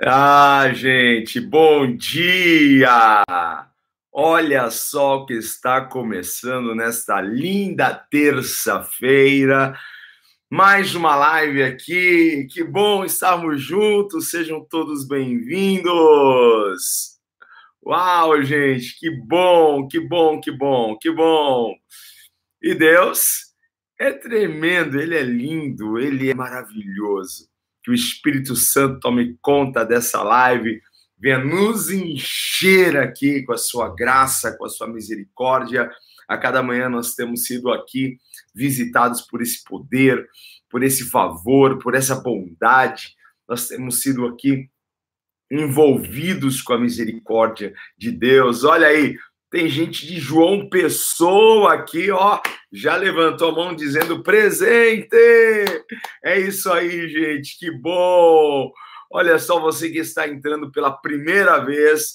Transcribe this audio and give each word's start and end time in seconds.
Ah, 0.00 0.70
gente, 0.74 1.40
bom 1.40 1.96
dia! 1.96 2.86
Olha 4.12 4.70
só 4.70 5.16
o 5.16 5.26
que 5.26 5.34
está 5.34 5.84
começando 5.84 6.72
nesta 6.72 7.20
linda 7.20 7.92
terça-feira. 7.94 9.76
Mais 10.48 10.94
uma 10.94 11.16
live 11.16 11.64
aqui. 11.64 12.46
Que 12.48 12.62
bom 12.62 13.04
estarmos 13.04 13.60
juntos. 13.60 14.30
Sejam 14.30 14.64
todos 14.64 15.04
bem-vindos. 15.04 15.90
Uau, 17.84 18.40
gente, 18.44 18.96
que 19.00 19.10
bom, 19.10 19.88
que 19.88 19.98
bom, 19.98 20.40
que 20.40 20.52
bom, 20.52 20.96
que 20.96 21.10
bom. 21.10 21.74
E 22.62 22.72
Deus 22.72 23.52
é 23.98 24.12
tremendo, 24.12 25.00
ele 25.00 25.16
é 25.16 25.22
lindo, 25.22 25.98
ele 25.98 26.30
é 26.30 26.34
maravilhoso 26.34 27.48
que 27.82 27.90
o 27.90 27.94
Espírito 27.94 28.54
Santo 28.56 29.00
tome 29.00 29.36
conta 29.40 29.84
dessa 29.84 30.22
live, 30.22 30.80
venha 31.18 31.38
nos 31.38 31.90
encher 31.90 32.96
aqui 32.96 33.42
com 33.42 33.52
a 33.52 33.58
sua 33.58 33.94
graça, 33.94 34.56
com 34.56 34.64
a 34.64 34.68
sua 34.68 34.88
misericórdia. 34.88 35.90
A 36.28 36.36
cada 36.36 36.62
manhã 36.62 36.88
nós 36.88 37.14
temos 37.14 37.44
sido 37.44 37.70
aqui 37.72 38.18
visitados 38.54 39.22
por 39.22 39.40
esse 39.40 39.64
poder, 39.64 40.26
por 40.70 40.82
esse 40.82 41.08
favor, 41.10 41.78
por 41.78 41.94
essa 41.94 42.16
bondade. 42.16 43.14
Nós 43.48 43.68
temos 43.68 44.02
sido 44.02 44.26
aqui 44.26 44.68
envolvidos 45.50 46.60
com 46.60 46.74
a 46.74 46.78
misericórdia 46.78 47.72
de 47.96 48.10
Deus. 48.10 48.64
Olha 48.64 48.88
aí, 48.88 49.16
tem 49.50 49.68
gente 49.68 50.06
de 50.06 50.18
João 50.20 50.68
Pessoa 50.68 51.74
aqui, 51.74 52.10
ó, 52.10 52.40
já 52.70 52.96
levantou 52.96 53.50
a 53.50 53.54
mão 53.54 53.74
dizendo 53.74 54.22
presente. 54.22 55.08
É 56.22 56.38
isso 56.38 56.70
aí, 56.70 57.08
gente, 57.08 57.58
que 57.58 57.70
bom. 57.70 58.70
Olha 59.10 59.38
só 59.38 59.58
você 59.58 59.90
que 59.90 59.98
está 59.98 60.28
entrando 60.28 60.70
pela 60.70 60.92
primeira 60.92 61.64
vez. 61.64 62.10
O 62.10 62.14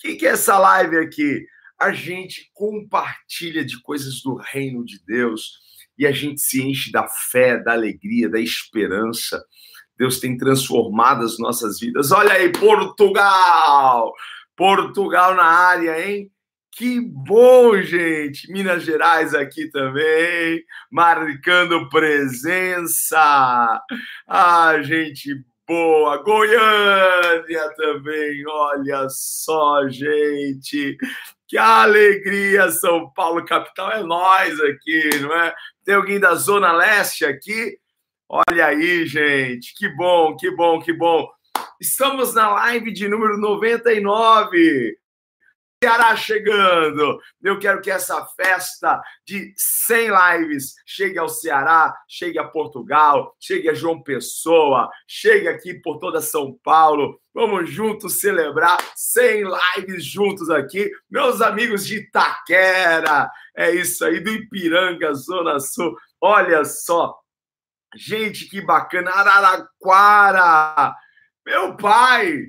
que, 0.00 0.16
que 0.16 0.26
é 0.26 0.30
essa 0.30 0.58
live 0.58 0.96
aqui? 0.96 1.44
A 1.78 1.92
gente 1.92 2.50
compartilha 2.54 3.64
de 3.64 3.80
coisas 3.82 4.22
do 4.22 4.34
reino 4.34 4.84
de 4.84 4.98
Deus 5.04 5.58
e 5.98 6.06
a 6.06 6.12
gente 6.12 6.40
se 6.40 6.62
enche 6.62 6.90
da 6.90 7.06
fé, 7.06 7.58
da 7.58 7.72
alegria, 7.72 8.30
da 8.30 8.40
esperança. 8.40 9.44
Deus 9.98 10.18
tem 10.18 10.38
transformado 10.38 11.22
as 11.22 11.38
nossas 11.38 11.78
vidas. 11.78 12.12
Olha 12.12 12.32
aí, 12.32 12.50
Portugal! 12.50 14.10
Portugal 14.56 15.34
na 15.34 15.44
área, 15.44 16.08
hein? 16.08 16.31
Que 16.74 16.98
bom, 17.00 17.76
gente! 17.82 18.50
Minas 18.50 18.82
Gerais 18.82 19.34
aqui 19.34 19.68
também, 19.70 20.64
marcando 20.90 21.86
presença. 21.90 23.78
Ah, 24.26 24.80
gente 24.80 25.34
boa! 25.68 26.22
Goiânia 26.22 27.74
também, 27.76 28.42
olha 28.46 29.06
só, 29.10 29.86
gente! 29.86 30.96
Que 31.46 31.58
alegria! 31.58 32.70
São 32.70 33.12
Paulo, 33.12 33.44
capital, 33.44 33.92
é 33.92 34.02
nós 34.02 34.58
aqui, 34.58 35.10
não 35.20 35.34
é? 35.34 35.54
Tem 35.84 35.94
alguém 35.94 36.18
da 36.18 36.34
Zona 36.34 36.72
Leste 36.72 37.26
aqui? 37.26 37.76
Olha 38.26 38.68
aí, 38.68 39.04
gente! 39.06 39.74
Que 39.76 39.90
bom, 39.90 40.36
que 40.36 40.50
bom, 40.56 40.80
que 40.80 40.94
bom! 40.94 41.28
Estamos 41.78 42.32
na 42.32 42.48
live 42.50 42.90
de 42.94 43.08
número 43.08 43.36
99. 43.36 45.01
Ceará 45.82 46.14
chegando. 46.14 47.18
Eu 47.42 47.58
quero 47.58 47.80
que 47.80 47.90
essa 47.90 48.24
festa 48.36 49.02
de 49.26 49.52
100 49.56 50.10
lives 50.10 50.74
chegue 50.86 51.18
ao 51.18 51.28
Ceará, 51.28 51.92
chegue 52.08 52.38
a 52.38 52.44
Portugal, 52.44 53.34
chegue 53.40 53.68
a 53.68 53.74
João 53.74 54.00
Pessoa, 54.00 54.88
chegue 55.08 55.48
aqui 55.48 55.74
por 55.74 55.98
toda 55.98 56.20
São 56.20 56.56
Paulo. 56.62 57.20
Vamos 57.34 57.68
juntos 57.68 58.20
celebrar 58.20 58.78
100 58.94 59.42
lives 59.76 60.04
juntos 60.04 60.48
aqui. 60.50 60.88
Meus 61.10 61.40
amigos 61.40 61.84
de 61.84 61.96
Itaquera, 61.96 63.28
é 63.56 63.72
isso 63.72 64.04
aí, 64.04 64.20
do 64.20 64.30
Ipiranga, 64.30 65.12
Zona 65.14 65.58
Sul. 65.58 65.96
Olha 66.20 66.64
só, 66.64 67.18
gente, 67.96 68.48
que 68.48 68.60
bacana. 68.60 69.10
Araraquara, 69.10 70.94
meu 71.44 71.76
pai, 71.76 72.44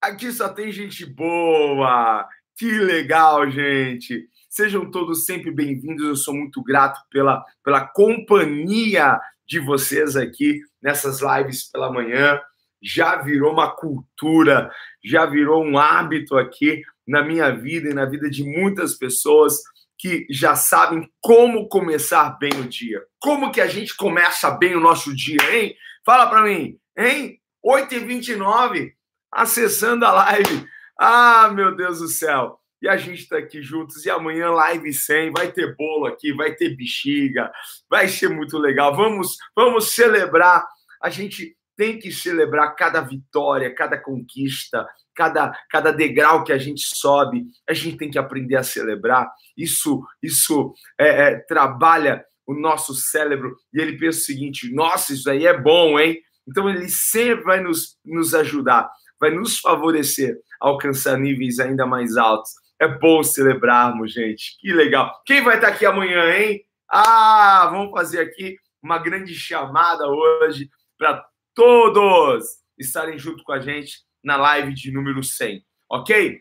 aqui 0.00 0.32
só 0.32 0.48
tem 0.48 0.72
gente 0.72 1.04
boa. 1.04 2.26
Que 2.56 2.70
legal, 2.78 3.50
gente! 3.50 4.28
Sejam 4.48 4.88
todos 4.88 5.24
sempre 5.24 5.50
bem-vindos. 5.50 6.06
Eu 6.06 6.14
sou 6.14 6.32
muito 6.32 6.62
grato 6.62 7.00
pela, 7.10 7.44
pela 7.64 7.84
companhia 7.84 9.18
de 9.44 9.58
vocês 9.58 10.14
aqui 10.14 10.60
nessas 10.80 11.20
lives 11.20 11.68
pela 11.68 11.92
manhã. 11.92 12.40
Já 12.80 13.16
virou 13.16 13.52
uma 13.52 13.74
cultura, 13.74 14.70
já 15.04 15.26
virou 15.26 15.64
um 15.64 15.76
hábito 15.76 16.36
aqui 16.36 16.80
na 17.04 17.24
minha 17.24 17.50
vida 17.50 17.90
e 17.90 17.94
na 17.94 18.04
vida 18.04 18.30
de 18.30 18.44
muitas 18.44 18.94
pessoas 18.94 19.60
que 19.98 20.24
já 20.30 20.54
sabem 20.54 21.10
como 21.20 21.68
começar 21.68 22.38
bem 22.38 22.52
o 22.60 22.68
dia. 22.68 23.02
Como 23.18 23.50
que 23.50 23.60
a 23.60 23.66
gente 23.66 23.96
começa 23.96 24.48
bem 24.52 24.76
o 24.76 24.80
nosso 24.80 25.12
dia, 25.12 25.42
hein? 25.52 25.74
Fala 26.06 26.28
para 26.28 26.42
mim, 26.42 26.78
hein? 26.96 27.40
8h29, 27.66 28.92
acessando 29.32 30.06
a 30.06 30.12
live. 30.12 30.68
Ah, 30.98 31.50
meu 31.52 31.74
Deus 31.74 31.98
do 31.98 32.08
céu. 32.08 32.58
E 32.80 32.88
a 32.88 32.96
gente 32.96 33.22
está 33.22 33.38
aqui 33.38 33.62
juntos. 33.62 34.04
E 34.04 34.10
amanhã, 34.10 34.50
live 34.50 34.92
100. 34.92 35.32
Vai 35.32 35.50
ter 35.50 35.74
bolo 35.74 36.06
aqui, 36.06 36.32
vai 36.32 36.54
ter 36.54 36.76
bexiga. 36.76 37.50
Vai 37.88 38.08
ser 38.08 38.28
muito 38.28 38.58
legal. 38.58 38.94
Vamos, 38.94 39.36
vamos 39.56 39.92
celebrar. 39.92 40.66
A 41.02 41.08
gente 41.08 41.56
tem 41.76 41.98
que 41.98 42.12
celebrar 42.12 42.76
cada 42.76 43.00
vitória, 43.00 43.74
cada 43.74 43.98
conquista, 43.98 44.86
cada, 45.14 45.58
cada 45.68 45.92
degrau 45.92 46.44
que 46.44 46.52
a 46.52 46.58
gente 46.58 46.82
sobe. 46.94 47.46
A 47.68 47.72
gente 47.72 47.96
tem 47.96 48.10
que 48.10 48.18
aprender 48.18 48.56
a 48.56 48.62
celebrar. 48.62 49.32
Isso, 49.56 50.06
isso 50.22 50.72
é, 50.98 51.08
é, 51.08 51.38
trabalha 51.38 52.24
o 52.46 52.54
nosso 52.54 52.94
cérebro. 52.94 53.56
E 53.72 53.80
ele 53.80 53.96
pensa 53.96 54.18
o 54.18 54.24
seguinte: 54.24 54.72
nossa, 54.72 55.14
isso 55.14 55.28
aí 55.28 55.46
é 55.46 55.58
bom, 55.58 55.98
hein? 55.98 56.20
Então 56.46 56.68
ele 56.68 56.88
sempre 56.90 57.44
vai 57.44 57.60
nos, 57.60 57.98
nos 58.04 58.34
ajudar 58.34 58.90
vai 59.20 59.30
nos 59.30 59.58
favorecer 59.58 60.36
alcançar 60.60 61.18
níveis 61.18 61.58
ainda 61.58 61.86
mais 61.86 62.16
altos. 62.16 62.52
É 62.80 62.88
bom 62.88 63.22
celebrarmos, 63.22 64.12
gente. 64.12 64.58
Que 64.58 64.72
legal. 64.72 65.22
Quem 65.24 65.42
vai 65.42 65.56
estar 65.56 65.68
aqui 65.68 65.86
amanhã, 65.86 66.30
hein? 66.34 66.64
Ah, 66.88 67.68
vamos 67.70 67.92
fazer 67.92 68.20
aqui 68.20 68.56
uma 68.82 68.98
grande 68.98 69.34
chamada 69.34 70.06
hoje 70.08 70.68
para 70.98 71.24
todos 71.54 72.44
estarem 72.78 73.18
junto 73.18 73.42
com 73.44 73.52
a 73.52 73.60
gente 73.60 74.02
na 74.22 74.36
live 74.36 74.74
de 74.74 74.92
número 74.92 75.22
100, 75.22 75.64
ok? 75.90 76.40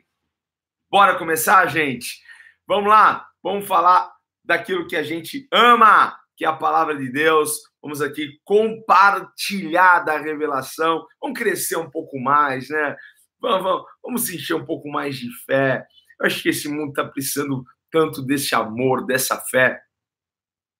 Bora 0.91 1.17
começar, 1.17 1.65
gente? 1.67 2.21
Vamos 2.67 2.89
lá, 2.89 3.27
vamos 3.41 3.67
falar 3.67 4.11
daquilo 4.43 4.87
que 4.87 4.95
a 4.95 5.03
gente 5.03 5.47
ama, 5.51 6.17
que 6.35 6.45
é 6.45 6.47
a 6.47 6.53
palavra 6.53 6.95
de 6.95 7.11
Deus. 7.11 7.51
Vamos 7.81 8.01
aqui 8.01 8.39
compartilhar 8.43 9.99
da 9.99 10.17
revelação. 10.17 11.05
Vamos 11.21 11.37
crescer 11.37 11.77
um 11.77 11.89
pouco 11.89 12.19
mais, 12.19 12.69
né? 12.69 12.95
Vamos, 13.43 13.61
vamos, 13.61 13.85
vamos 14.01 14.29
encher 14.29 14.55
um 14.55 14.65
pouco 14.65 14.89
mais 14.89 15.17
de 15.17 15.29
fé. 15.43 15.85
Eu 16.17 16.27
acho 16.27 16.41
que 16.41 16.47
esse 16.47 16.69
mundo 16.69 16.91
está 16.91 17.03
precisando 17.03 17.65
tanto 17.91 18.21
desse 18.21 18.55
amor, 18.55 19.05
dessa 19.05 19.37
fé. 19.37 19.81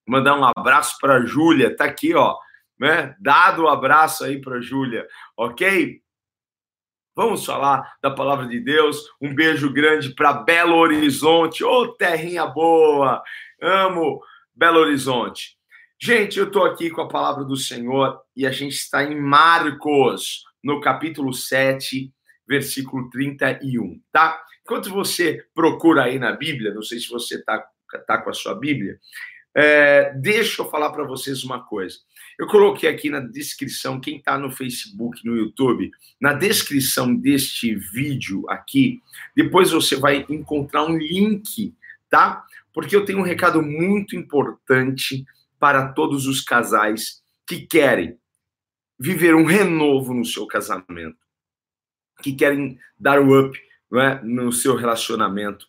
Mandar 0.07 0.39
um 0.39 0.45
abraço 0.45 0.97
para 1.01 1.15
a 1.15 1.25
Júlia, 1.25 1.75
tá 1.75 1.83
aqui, 1.83 2.15
ó, 2.15 2.37
né? 2.79 3.17
Dado 3.19 3.63
o 3.63 3.65
um 3.65 3.67
abraço 3.67 4.23
aí 4.23 4.39
para 4.39 4.59
a 4.59 4.61
Júlia, 4.61 5.05
ok? 5.35 6.01
Vamos 7.13 7.45
falar 7.45 7.97
da 8.01 8.09
palavra 8.09 8.47
de 8.47 8.61
Deus. 8.61 9.09
Um 9.21 9.35
beijo 9.35 9.71
grande 9.71 10.15
para 10.15 10.31
Belo 10.31 10.77
Horizonte. 10.77 11.65
Ô, 11.65 11.81
oh, 11.81 11.87
terrinha 11.93 12.45
boa! 12.45 13.21
Amo 13.61 14.21
Belo 14.55 14.79
Horizonte. 14.79 15.57
Gente, 16.01 16.39
eu 16.39 16.47
estou 16.47 16.65
aqui 16.65 16.89
com 16.89 17.01
a 17.01 17.09
palavra 17.09 17.43
do 17.43 17.57
Senhor 17.57 18.21
e 18.35 18.47
a 18.47 18.51
gente 18.51 18.75
está 18.75 19.03
em 19.03 19.19
Marcos, 19.19 20.43
no 20.63 20.79
capítulo 20.79 21.33
7, 21.33 22.11
versículo 22.53 23.09
31, 23.09 23.99
tá? 24.11 24.41
Enquanto 24.61 24.89
você 24.89 25.45
procura 25.53 26.03
aí 26.03 26.19
na 26.19 26.31
Bíblia, 26.31 26.73
não 26.73 26.81
sei 26.81 26.99
se 26.99 27.09
você 27.09 27.35
está 27.35 27.65
tá 28.07 28.17
com 28.19 28.29
a 28.29 28.33
sua 28.33 28.55
Bíblia, 28.55 28.97
é, 29.55 30.13
deixa 30.15 30.61
eu 30.61 30.69
falar 30.69 30.91
para 30.91 31.03
vocês 31.03 31.43
uma 31.43 31.63
coisa. 31.63 31.97
Eu 32.39 32.47
coloquei 32.47 32.89
aqui 32.89 33.09
na 33.09 33.19
descrição, 33.19 33.99
quem 33.99 34.17
está 34.17 34.37
no 34.37 34.51
Facebook, 34.51 35.23
no 35.25 35.35
YouTube, 35.35 35.91
na 36.19 36.33
descrição 36.33 37.13
deste 37.13 37.75
vídeo 37.75 38.49
aqui, 38.49 39.01
depois 39.35 39.71
você 39.71 39.95
vai 39.95 40.25
encontrar 40.29 40.83
um 40.85 40.97
link, 40.97 41.75
tá? 42.09 42.45
porque 42.73 42.95
eu 42.95 43.05
tenho 43.05 43.19
um 43.19 43.23
recado 43.23 43.61
muito 43.61 44.15
importante 44.15 45.23
para 45.59 45.93
todos 45.93 46.25
os 46.25 46.41
casais 46.41 47.21
que 47.47 47.61
querem 47.67 48.17
viver 48.99 49.35
um 49.35 49.45
renovo 49.45 50.13
no 50.13 50.25
seu 50.25 50.47
casamento, 50.47 51.17
que 52.21 52.33
querem 52.33 52.77
dar 52.99 53.19
o 53.19 53.39
up 53.39 53.59
é, 53.95 54.21
no 54.23 54.51
seu 54.51 54.75
relacionamento. 54.75 55.67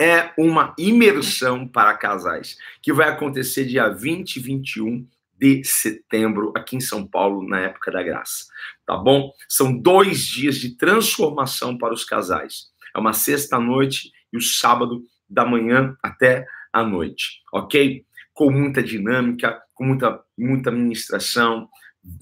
É 0.00 0.32
uma 0.36 0.74
imersão 0.78 1.66
para 1.66 1.96
casais 1.96 2.56
que 2.82 2.92
vai 2.92 3.08
acontecer 3.08 3.64
dia 3.64 3.88
20 3.88 4.36
e 4.36 4.40
21 4.40 5.08
de 5.38 5.62
setembro, 5.64 6.52
aqui 6.56 6.76
em 6.76 6.80
São 6.80 7.06
Paulo, 7.06 7.46
na 7.46 7.60
época 7.60 7.90
da 7.90 8.02
graça. 8.02 8.46
Tá 8.86 8.96
bom? 8.96 9.32
São 9.48 9.76
dois 9.76 10.20
dias 10.20 10.56
de 10.56 10.76
transformação 10.76 11.76
para 11.76 11.92
os 11.92 12.04
casais. 12.04 12.68
É 12.94 12.98
uma 12.98 13.12
sexta-noite 13.12 14.10
e 14.32 14.36
o 14.36 14.42
sábado 14.42 15.02
da 15.28 15.44
manhã 15.44 15.96
até 16.02 16.46
a 16.72 16.82
noite, 16.82 17.42
ok? 17.52 18.04
Com 18.32 18.50
muita 18.50 18.82
dinâmica, 18.82 19.60
com 19.74 19.84
muita, 19.84 20.20
muita 20.36 20.70
ministração. 20.70 21.68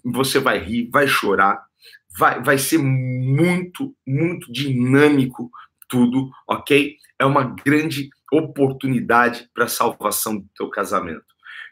Você 0.04 0.38
vai 0.38 0.58
rir, 0.58 0.88
vai 0.90 1.06
chorar, 1.06 1.64
vai, 2.18 2.42
vai 2.42 2.58
ser 2.58 2.78
muito, 2.78 3.94
muito 4.06 4.50
dinâmico 4.52 5.50
tudo, 5.88 6.30
ok? 6.48 6.96
É 7.18 7.24
uma 7.24 7.44
grande 7.64 8.08
oportunidade 8.32 9.48
para 9.54 9.64
a 9.64 9.68
salvação 9.68 10.36
do 10.36 10.48
teu 10.56 10.68
casamento. 10.68 11.24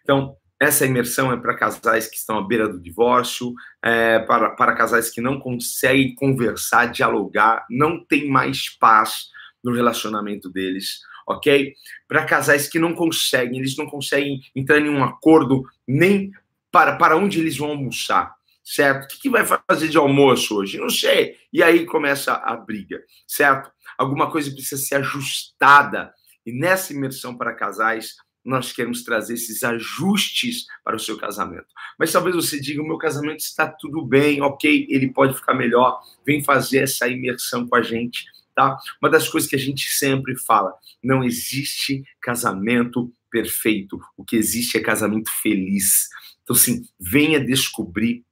Então, 0.02 0.36
essa 0.60 0.86
imersão 0.86 1.32
é 1.32 1.36
para 1.36 1.56
casais 1.56 2.06
que 2.06 2.16
estão 2.16 2.38
à 2.38 2.46
beira 2.46 2.68
do 2.68 2.80
divórcio, 2.80 3.52
é 3.84 4.20
para, 4.20 4.50
para 4.50 4.76
casais 4.76 5.10
que 5.10 5.20
não 5.20 5.40
conseguem 5.40 6.14
conversar, 6.14 6.86
dialogar, 6.86 7.66
não 7.68 8.04
tem 8.04 8.28
mais 8.28 8.68
paz 8.78 9.26
no 9.62 9.72
relacionamento 9.72 10.48
deles, 10.48 11.00
ok? 11.26 11.74
Para 12.06 12.24
casais 12.24 12.68
que 12.68 12.78
não 12.78 12.94
conseguem, 12.94 13.58
eles 13.58 13.76
não 13.76 13.86
conseguem 13.86 14.40
entrar 14.54 14.78
em 14.78 14.88
um 14.88 15.02
acordo 15.02 15.64
nem 15.86 16.30
para, 16.70 16.96
para 16.96 17.16
onde 17.16 17.40
eles 17.40 17.56
vão 17.56 17.70
almoçar, 17.70 18.32
certo? 18.64 19.04
O 19.04 19.08
que, 19.08 19.20
que 19.20 19.30
vai 19.30 19.44
fazer 19.44 19.88
de 19.88 19.96
almoço 19.96 20.56
hoje? 20.56 20.78
Não 20.78 20.90
sei. 20.90 21.36
E 21.52 21.62
aí 21.62 21.84
começa 21.84 22.34
a 22.34 22.56
briga, 22.56 23.02
certo? 23.26 23.70
Alguma 23.98 24.30
coisa 24.30 24.50
precisa 24.50 24.80
ser 24.80 24.96
ajustada. 24.96 26.12
E 26.44 26.52
nessa 26.52 26.92
imersão 26.92 27.36
para 27.36 27.54
casais, 27.54 28.16
nós 28.44 28.72
queremos 28.72 29.04
trazer 29.04 29.34
esses 29.34 29.62
ajustes 29.62 30.66
para 30.84 30.96
o 30.96 31.00
seu 31.00 31.16
casamento. 31.16 31.66
Mas 31.98 32.12
talvez 32.12 32.34
você 32.34 32.60
diga: 32.60 32.82
o 32.82 32.86
meu 32.86 32.98
casamento 32.98 33.40
está 33.40 33.68
tudo 33.68 34.04
bem, 34.04 34.42
ok, 34.42 34.86
ele 34.88 35.12
pode 35.12 35.34
ficar 35.34 35.54
melhor. 35.54 36.00
Vem 36.26 36.42
fazer 36.42 36.78
essa 36.78 37.08
imersão 37.08 37.66
com 37.66 37.76
a 37.76 37.82
gente, 37.82 38.24
tá? 38.54 38.76
Uma 39.00 39.10
das 39.10 39.28
coisas 39.28 39.48
que 39.48 39.56
a 39.56 39.58
gente 39.58 39.88
sempre 39.90 40.36
fala: 40.36 40.74
não 41.02 41.22
existe 41.22 42.02
casamento 42.20 43.12
perfeito. 43.30 44.00
O 44.16 44.24
que 44.24 44.36
existe 44.36 44.76
é 44.76 44.80
casamento 44.80 45.30
feliz. 45.40 46.08
Então, 46.42 46.56
assim, 46.56 46.84
venha 46.98 47.38
descobrir 47.38 48.24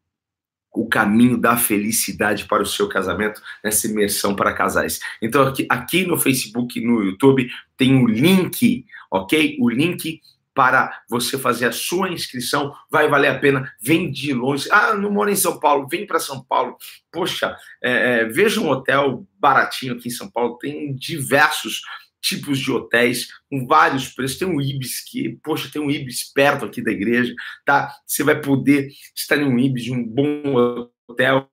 o 0.72 0.88
caminho 0.88 1.37
da 1.37 1.56
felicidade 1.56 2.44
para 2.44 2.62
o 2.62 2.67
seu 2.67 2.88
casamento 2.88 3.40
nessa 3.62 3.87
imersão 3.87 4.34
para 4.34 4.52
casais. 4.52 5.00
Então, 5.20 5.43
aqui, 5.43 5.67
aqui 5.69 6.06
no 6.06 6.19
Facebook 6.19 6.81
no 6.81 7.02
YouTube 7.02 7.49
tem 7.76 7.94
o 7.96 8.05
um 8.05 8.06
link, 8.06 8.87
ok? 9.11 9.56
O 9.61 9.69
link 9.69 10.20
para 10.55 11.02
você 11.08 11.38
fazer 11.38 11.67
a 11.67 11.72
sua 11.72 12.11
inscrição, 12.11 12.75
vai 12.90 13.08
valer 13.08 13.28
a 13.28 13.38
pena. 13.38 13.72
Vem 13.81 14.11
de 14.11 14.32
longe. 14.32 14.69
Ah, 14.70 14.94
não 14.94 15.11
moro 15.11 15.31
em 15.31 15.37
São 15.37 15.58
Paulo, 15.58 15.88
vem 15.88 16.06
para 16.06 16.19
São 16.19 16.43
Paulo. 16.43 16.76
Poxa, 17.11 17.56
é, 17.82 18.20
é, 18.20 18.25
veja 18.26 18.61
um 18.61 18.69
hotel 18.69 19.26
baratinho 19.38 19.94
aqui 19.94 20.08
em 20.08 20.12
São 20.12 20.31
Paulo, 20.31 20.58
tem 20.58 20.94
diversos 20.94 21.82
tipos 22.20 22.58
de 22.58 22.70
hotéis 22.70 23.28
com 23.50 23.67
vários 23.67 24.08
preços. 24.08 24.38
Tem 24.38 24.49
um 24.49 24.61
Ibis 24.61 25.02
que, 25.05 25.38
poxa, 25.43 25.70
tem 25.72 25.81
um 25.81 25.90
Ibis 25.90 26.32
perto 26.32 26.64
aqui 26.64 26.82
da 26.82 26.90
igreja, 26.90 27.34
tá? 27.64 27.93
Você 28.06 28.22
vai 28.22 28.40
poder 28.40 28.88
estar 29.17 29.37
em 29.37 29.44
um 29.44 29.58
Ibis 29.58 29.88
um 29.88 30.05
bom 30.05 30.90
hotel 31.08 31.50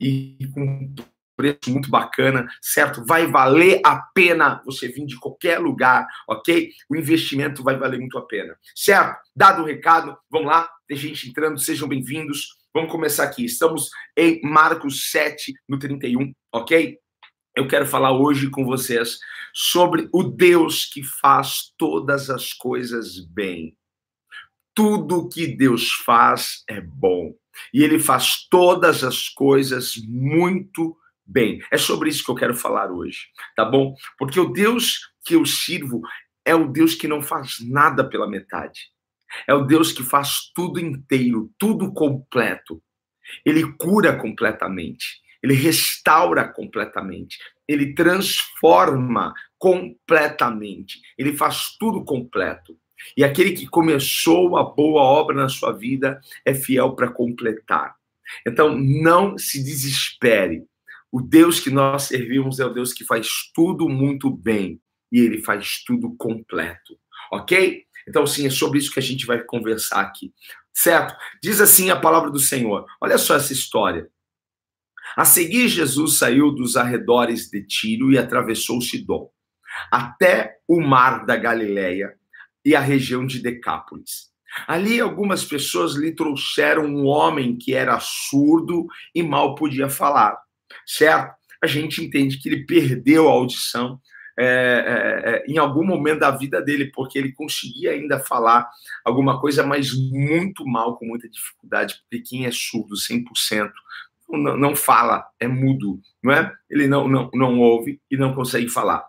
e 0.00 0.38
com 0.52 0.94
preço 1.36 1.70
muito 1.70 1.88
bacana, 1.88 2.48
certo? 2.60 3.04
Vai 3.06 3.28
valer 3.28 3.80
a 3.84 3.96
pena 4.12 4.60
você 4.64 4.88
vir 4.88 5.06
de 5.06 5.16
qualquer 5.16 5.60
lugar, 5.60 6.04
ok? 6.28 6.70
O 6.90 6.96
investimento 6.96 7.62
vai 7.62 7.78
valer 7.78 8.00
muito 8.00 8.18
a 8.18 8.26
pena, 8.26 8.56
certo? 8.74 9.16
Dado 9.36 9.62
o 9.62 9.64
recado, 9.64 10.16
vamos 10.28 10.48
lá, 10.48 10.68
tem 10.88 10.96
gente 10.96 11.28
entrando, 11.28 11.58
sejam 11.60 11.86
bem-vindos. 11.86 12.58
Vamos 12.74 12.90
começar 12.90 13.24
aqui. 13.24 13.44
Estamos 13.44 13.88
em 14.16 14.40
Marcos 14.42 15.10
7, 15.10 15.52
no 15.68 15.78
31, 15.78 16.32
ok? 16.52 16.98
Eu 17.58 17.66
quero 17.66 17.84
falar 17.84 18.12
hoje 18.12 18.48
com 18.48 18.64
vocês 18.64 19.18
sobre 19.52 20.08
o 20.12 20.22
Deus 20.22 20.84
que 20.84 21.02
faz 21.02 21.74
todas 21.76 22.30
as 22.30 22.52
coisas 22.52 23.18
bem. 23.18 23.76
Tudo 24.72 25.28
que 25.28 25.44
Deus 25.44 25.90
faz 25.90 26.62
é 26.68 26.80
bom. 26.80 27.34
E 27.74 27.82
ele 27.82 27.98
faz 27.98 28.46
todas 28.48 29.02
as 29.02 29.28
coisas 29.28 29.96
muito 30.06 30.96
bem. 31.26 31.60
É 31.68 31.76
sobre 31.76 32.10
isso 32.10 32.24
que 32.24 32.30
eu 32.30 32.36
quero 32.36 32.54
falar 32.54 32.92
hoje, 32.92 33.26
tá 33.56 33.64
bom? 33.64 33.92
Porque 34.16 34.38
o 34.38 34.52
Deus 34.52 35.10
que 35.26 35.34
eu 35.34 35.44
sirvo 35.44 36.00
é 36.44 36.54
o 36.54 36.68
Deus 36.68 36.94
que 36.94 37.08
não 37.08 37.20
faz 37.20 37.56
nada 37.68 38.08
pela 38.08 38.30
metade. 38.30 38.82
É 39.48 39.52
o 39.52 39.64
Deus 39.64 39.90
que 39.90 40.04
faz 40.04 40.52
tudo 40.54 40.78
inteiro, 40.78 41.52
tudo 41.58 41.92
completo. 41.92 42.80
Ele 43.44 43.72
cura 43.72 44.16
completamente. 44.16 45.26
Ele 45.42 45.54
restaura 45.54 46.46
completamente, 46.46 47.38
ele 47.66 47.94
transforma 47.94 49.32
completamente, 49.58 51.00
ele 51.16 51.36
faz 51.36 51.76
tudo 51.78 52.04
completo. 52.04 52.76
E 53.16 53.22
aquele 53.22 53.52
que 53.52 53.66
começou 53.66 54.56
a 54.56 54.64
boa 54.64 55.02
obra 55.02 55.36
na 55.36 55.48
sua 55.48 55.72
vida 55.72 56.20
é 56.44 56.52
fiel 56.54 56.94
para 56.94 57.08
completar. 57.08 57.94
Então, 58.46 58.76
não 58.76 59.38
se 59.38 59.62
desespere. 59.62 60.64
O 61.10 61.20
Deus 61.20 61.60
que 61.60 61.70
nós 61.70 62.04
servimos 62.04 62.60
é 62.60 62.66
o 62.66 62.72
Deus 62.72 62.92
que 62.92 63.04
faz 63.04 63.28
tudo 63.54 63.88
muito 63.88 64.30
bem 64.30 64.80
e 65.10 65.20
ele 65.20 65.42
faz 65.42 65.82
tudo 65.84 66.14
completo. 66.16 66.98
Ok? 67.32 67.84
Então, 68.06 68.26
sim, 68.26 68.46
é 68.46 68.50
sobre 68.50 68.78
isso 68.78 68.92
que 68.92 68.98
a 68.98 69.02
gente 69.02 69.26
vai 69.26 69.42
conversar 69.42 70.00
aqui. 70.00 70.32
Certo? 70.72 71.14
Diz 71.42 71.60
assim 71.60 71.90
a 71.90 71.96
palavra 71.96 72.30
do 72.30 72.38
Senhor. 72.38 72.86
Olha 73.00 73.18
só 73.18 73.36
essa 73.36 73.52
história. 73.52 74.08
A 75.16 75.24
seguir, 75.24 75.68
Jesus 75.68 76.18
saiu 76.18 76.50
dos 76.50 76.76
arredores 76.76 77.48
de 77.50 77.62
Tiro 77.62 78.12
e 78.12 78.18
atravessou 78.18 78.80
Sidom, 78.80 79.30
até 79.90 80.56
o 80.66 80.80
mar 80.80 81.24
da 81.24 81.36
Galileia 81.36 82.14
e 82.64 82.74
a 82.74 82.80
região 82.80 83.26
de 83.26 83.40
Decápolis. 83.40 84.28
Ali, 84.66 85.00
algumas 85.00 85.44
pessoas 85.44 85.94
lhe 85.94 86.12
trouxeram 86.12 86.84
um 86.84 87.06
homem 87.06 87.56
que 87.56 87.74
era 87.74 87.98
surdo 88.00 88.86
e 89.14 89.22
mal 89.22 89.54
podia 89.54 89.88
falar, 89.88 90.36
certo? 90.86 91.36
A 91.62 91.66
gente 91.66 92.02
entende 92.02 92.38
que 92.38 92.48
ele 92.48 92.64
perdeu 92.64 93.28
a 93.28 93.32
audição 93.32 94.00
é, 94.40 94.44
é, 94.44 95.30
é, 95.30 95.44
em 95.48 95.58
algum 95.58 95.84
momento 95.84 96.20
da 96.20 96.30
vida 96.30 96.62
dele, 96.62 96.92
porque 96.92 97.18
ele 97.18 97.32
conseguia 97.32 97.90
ainda 97.90 98.20
falar 98.20 98.70
alguma 99.04 99.40
coisa, 99.40 99.66
mas 99.66 99.92
muito 99.92 100.64
mal, 100.64 100.96
com 100.96 101.06
muita 101.06 101.28
dificuldade, 101.28 101.96
porque 102.02 102.22
quem 102.22 102.46
é 102.46 102.50
surdo 102.52 102.94
100% 102.94 103.72
não, 104.28 104.56
não 104.56 104.76
fala, 104.76 105.24
é 105.40 105.48
mudo, 105.48 106.00
não 106.22 106.32
é? 106.32 106.52
Ele 106.68 106.86
não, 106.86 107.08
não, 107.08 107.30
não 107.32 107.58
ouve 107.60 108.00
e 108.10 108.16
não 108.16 108.34
consegue 108.34 108.68
falar. 108.68 109.06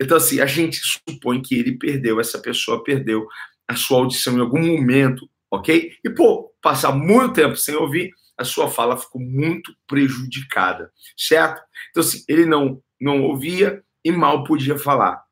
Então, 0.00 0.16
assim, 0.16 0.40
a 0.40 0.46
gente 0.46 0.80
supõe 0.82 1.40
que 1.40 1.54
ele 1.54 1.78
perdeu, 1.78 2.20
essa 2.20 2.38
pessoa 2.38 2.82
perdeu 2.82 3.26
a 3.68 3.76
sua 3.76 3.98
audição 3.98 4.36
em 4.36 4.40
algum 4.40 4.60
momento, 4.60 5.28
ok? 5.50 5.92
E, 6.04 6.10
pô, 6.10 6.52
passar 6.60 6.92
muito 6.92 7.34
tempo 7.34 7.56
sem 7.56 7.74
ouvir, 7.74 8.10
a 8.36 8.44
sua 8.44 8.68
fala 8.68 8.96
ficou 8.96 9.20
muito 9.20 9.74
prejudicada, 9.86 10.90
certo? 11.16 11.62
Então, 11.90 12.02
assim, 12.02 12.24
ele 12.28 12.44
não, 12.44 12.82
não 13.00 13.22
ouvia 13.22 13.82
e 14.04 14.10
mal 14.10 14.44
podia 14.44 14.78
falar. 14.78 15.22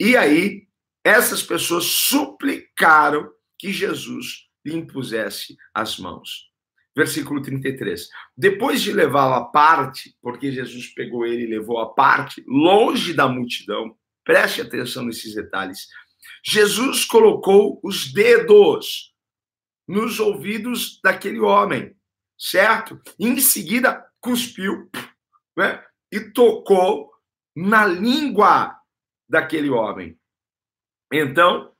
E 0.00 0.16
aí, 0.16 0.66
essas 1.04 1.42
pessoas 1.42 1.84
suplicaram 1.84 3.30
que 3.58 3.72
Jesus 3.72 4.48
lhe 4.64 4.74
impusesse 4.74 5.56
as 5.72 5.98
mãos 5.98 6.50
versículo 6.96 7.42
33. 7.42 8.08
Depois 8.34 8.80
de 8.80 8.90
levá-lo 8.90 9.34
à 9.34 9.44
parte, 9.44 10.16
porque 10.22 10.50
Jesus 10.50 10.88
pegou 10.94 11.26
ele 11.26 11.42
e 11.42 11.46
levou 11.46 11.78
à 11.78 11.92
parte, 11.92 12.42
longe 12.46 13.12
da 13.12 13.28
multidão, 13.28 13.94
preste 14.24 14.62
atenção 14.62 15.04
nesses 15.04 15.34
detalhes. 15.34 15.88
Jesus 16.42 17.04
colocou 17.04 17.78
os 17.84 18.10
dedos 18.10 19.14
nos 19.86 20.18
ouvidos 20.18 20.98
daquele 21.04 21.38
homem, 21.38 21.94
certo? 22.36 23.00
Em 23.20 23.38
seguida, 23.38 24.04
cuspiu 24.18 24.90
né? 25.56 25.84
e 26.10 26.20
tocou 26.32 27.12
na 27.54 27.86
língua 27.86 28.74
daquele 29.28 29.68
homem. 29.68 30.18
Então, 31.12 31.72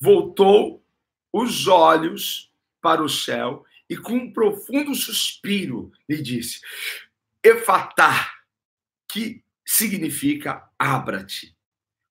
voltou 0.00 0.84
os 1.32 1.66
olhos 1.68 2.52
para 2.82 3.02
o 3.02 3.08
céu 3.08 3.64
e 3.90 3.96
com 3.96 4.12
um 4.12 4.32
profundo 4.32 4.94
suspiro 4.94 5.90
lhe 6.08 6.22
disse: 6.22 6.60
Efatá, 7.42 8.30
que 9.10 9.42
significa 9.66 10.64
abra-te. 10.78 11.56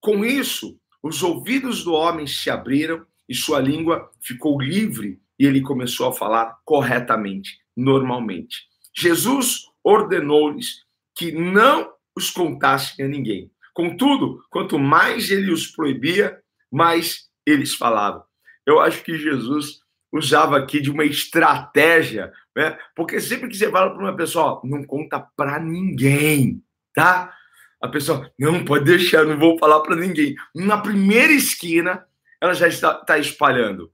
Com 0.01 0.25
isso, 0.25 0.77
os 1.01 1.23
ouvidos 1.23 1.85
do 1.85 1.93
homem 1.93 2.27
se 2.27 2.49
abriram 2.49 3.05
e 3.27 3.33
sua 3.33 3.61
língua 3.61 4.11
ficou 4.19 4.61
livre 4.61 5.21
e 5.39 5.45
ele 5.45 5.61
começou 5.61 6.09
a 6.09 6.13
falar 6.13 6.59
corretamente, 6.65 7.59
normalmente. 7.75 8.67
Jesus 8.93 9.61
ordenou-lhes 9.81 10.83
que 11.15 11.31
não 11.31 11.93
os 12.15 12.29
contassem 12.29 13.05
a 13.05 13.07
ninguém. 13.07 13.49
Contudo, 13.73 14.43
quanto 14.49 14.77
mais 14.77 15.31
ele 15.31 15.51
os 15.53 15.67
proibia, 15.67 16.41
mais 16.69 17.29
eles 17.45 17.73
falavam. 17.73 18.23
Eu 18.65 18.79
acho 18.81 19.03
que 19.03 19.17
Jesus 19.17 19.78
usava 20.11 20.57
aqui 20.57 20.81
de 20.81 20.89
uma 20.89 21.05
estratégia, 21.05 22.31
né? 22.55 22.77
Porque 22.95 23.19
sempre 23.19 23.47
que 23.47 23.57
você 23.57 23.69
fala 23.69 23.91
para 23.91 24.03
uma 24.03 24.15
pessoa, 24.15 24.61
não 24.63 24.83
conta 24.83 25.19
para 25.35 25.59
ninguém, 25.59 26.63
tá? 26.93 27.33
A 27.81 27.87
pessoa, 27.87 28.29
não, 28.37 28.65
pode 28.65 28.85
deixar, 28.85 29.25
não 29.25 29.39
vou 29.39 29.57
falar 29.57 29.79
para 29.81 29.95
ninguém. 29.95 30.35
Na 30.53 30.77
primeira 30.77 31.31
esquina, 31.31 32.05
ela 32.41 32.53
já 32.53 32.67
está, 32.67 32.99
está 32.99 33.17
espalhando. 33.17 33.91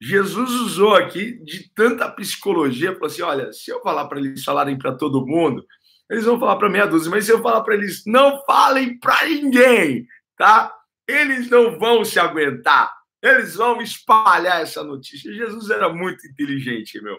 Jesus 0.00 0.50
usou 0.50 0.94
aqui 0.94 1.32
de 1.44 1.70
tanta 1.74 2.10
psicologia, 2.10 2.92
falou 2.92 3.06
assim: 3.06 3.22
olha, 3.22 3.52
se 3.52 3.70
eu 3.70 3.80
falar 3.82 4.06
para 4.06 4.18
eles 4.18 4.44
falarem 4.44 4.76
para 4.76 4.92
todo 4.92 5.26
mundo, 5.26 5.64
eles 6.10 6.24
vão 6.24 6.38
falar 6.38 6.56
para 6.56 6.68
meia 6.68 6.86
dúzia, 6.86 7.10
mas 7.10 7.24
se 7.24 7.32
eu 7.32 7.42
falar 7.42 7.62
para 7.62 7.74
eles 7.74 8.02
não 8.06 8.42
falem 8.44 8.98
para 8.98 9.26
ninguém, 9.26 10.06
tá? 10.36 10.72
Eles 11.08 11.48
não 11.50 11.78
vão 11.78 12.04
se 12.04 12.18
aguentar. 12.18 12.95
Eles 13.26 13.54
vão 13.54 13.80
espalhar 13.80 14.62
essa 14.62 14.84
notícia. 14.84 15.34
Jesus 15.34 15.70
era 15.70 15.92
muito 15.92 16.26
inteligente, 16.26 17.00
meu. 17.00 17.18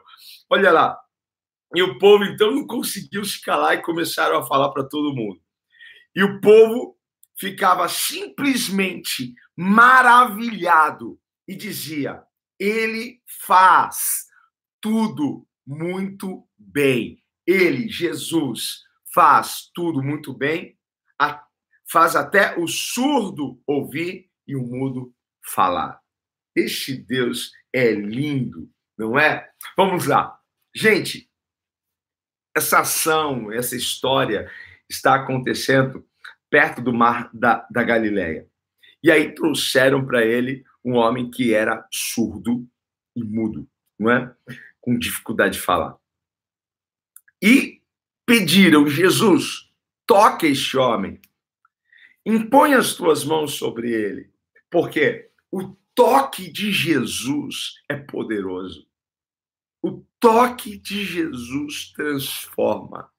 Olha 0.49 0.71
lá. 0.71 0.97
E 1.75 1.83
o 1.83 1.99
povo 1.99 2.23
então 2.23 2.51
não 2.51 2.65
conseguiu 2.65 3.25
se 3.25 3.41
calar 3.41 3.75
e 3.75 3.81
começaram 3.81 4.37
a 4.37 4.45
falar 4.45 4.69
para 4.69 4.87
todo 4.87 5.13
mundo. 5.13 5.41
E 6.15 6.23
o 6.23 6.39
povo 6.39 6.97
ficava 7.37 7.89
simplesmente 7.89 9.33
maravilhado 9.55 11.19
e 11.47 11.55
dizia: 11.55 12.23
Ele 12.57 13.21
faz 13.45 14.27
tudo 14.79 15.45
muito 15.65 16.47
bem. 16.57 17.21
Ele, 17.45 17.89
Jesus, 17.89 18.83
faz 19.13 19.69
tudo 19.73 20.01
muito 20.01 20.33
bem, 20.33 20.77
faz 21.89 22.15
até 22.15 22.57
o 22.57 22.67
surdo 22.67 23.61
ouvir 23.65 24.29
e 24.47 24.55
o 24.55 24.61
mudo 24.61 25.13
falar. 25.47 26.01
Este 26.55 26.95
Deus 26.95 27.51
é 27.73 27.91
lindo, 27.91 28.69
não 28.97 29.17
é? 29.17 29.49
Vamos 29.75 30.05
lá. 30.05 30.39
Gente, 30.75 31.29
essa 32.55 32.79
ação, 32.79 33.51
essa 33.51 33.75
história 33.75 34.51
está 34.89 35.15
acontecendo 35.15 36.07
perto 36.49 36.81
do 36.81 36.93
mar 36.93 37.29
da, 37.33 37.67
da 37.69 37.83
Galileia. 37.83 38.47
E 39.03 39.11
aí 39.11 39.33
trouxeram 39.33 40.05
para 40.05 40.25
ele 40.25 40.65
um 40.83 40.95
homem 40.95 41.29
que 41.29 41.53
era 41.53 41.87
surdo 41.91 42.67
e 43.15 43.23
mudo, 43.23 43.69
não 43.99 44.11
é? 44.11 44.35
Com 44.81 44.97
dificuldade 44.97 45.55
de 45.55 45.61
falar. 45.61 45.97
E 47.41 47.81
pediram, 48.25 48.87
Jesus, 48.87 49.71
toque 50.05 50.47
este 50.47 50.77
homem, 50.77 51.21
impõe 52.25 52.73
as 52.73 52.95
tuas 52.95 53.23
mãos 53.23 53.53
sobre 53.53 53.91
ele, 53.91 54.33
porque 54.69 55.29
o 55.51 55.75
toque 55.93 56.51
de 56.51 56.71
Jesus 56.71 57.75
é 57.89 57.95
poderoso. 57.95 58.87
O 59.81 60.03
toque 60.19 60.77
de 60.77 61.03
Jesus 61.03 61.91
transforma. 61.93 63.11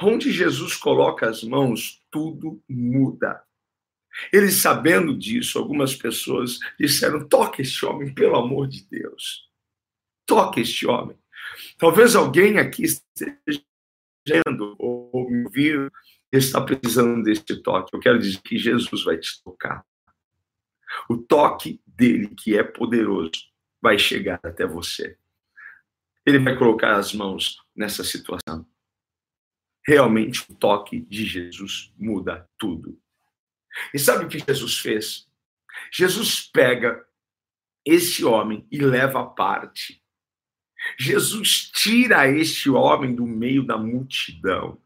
Onde 0.00 0.32
Jesus 0.32 0.76
coloca 0.76 1.28
as 1.28 1.42
mãos, 1.42 2.02
tudo 2.10 2.62
muda. 2.68 3.42
Eles 4.32 4.54
sabendo 4.54 5.16
disso, 5.16 5.58
algumas 5.58 5.94
pessoas 5.94 6.58
disseram: 6.78 7.26
toque 7.28 7.62
este 7.62 7.84
homem, 7.84 8.14
pelo 8.14 8.36
amor 8.36 8.68
de 8.68 8.86
Deus. 8.88 9.50
Toque 10.26 10.60
este 10.60 10.86
homem. 10.86 11.18
Talvez 11.76 12.14
alguém 12.14 12.58
aqui 12.58 12.84
esteja 12.84 13.64
vendo 14.26 14.74
ou 14.78 15.30
me 15.30 15.44
ouvindo 15.44 15.90
está 16.32 16.60
precisando 16.60 17.22
desse 17.22 17.62
toque. 17.62 17.94
Eu 17.94 18.00
quero 18.00 18.18
dizer 18.18 18.40
que 18.42 18.58
Jesus 18.58 19.04
vai 19.04 19.18
te 19.18 19.42
tocar. 19.42 19.84
O 21.08 21.16
toque 21.16 21.80
dele, 21.86 22.28
que 22.28 22.56
é 22.56 22.62
poderoso, 22.62 23.32
vai 23.80 23.98
chegar 23.98 24.40
até 24.42 24.66
você. 24.66 25.18
Ele 26.24 26.38
vai 26.38 26.56
colocar 26.56 26.96
as 26.96 27.12
mãos 27.12 27.58
nessa 27.76 28.02
situação. 28.02 28.66
Realmente, 29.86 30.50
o 30.50 30.54
toque 30.54 31.00
de 31.00 31.26
Jesus 31.26 31.92
muda 31.98 32.48
tudo. 32.58 32.98
E 33.92 33.98
sabe 33.98 34.24
o 34.24 34.28
que 34.28 34.38
Jesus 34.38 34.78
fez? 34.78 35.28
Jesus 35.92 36.40
pega 36.40 37.04
esse 37.84 38.24
homem 38.24 38.66
e 38.70 38.78
leva 38.78 39.20
a 39.20 39.26
parte. 39.26 40.02
Jesus 40.98 41.70
tira 41.70 42.28
este 42.28 42.70
homem 42.70 43.14
do 43.14 43.26
meio 43.26 43.66
da 43.66 43.76
multidão. 43.76 44.80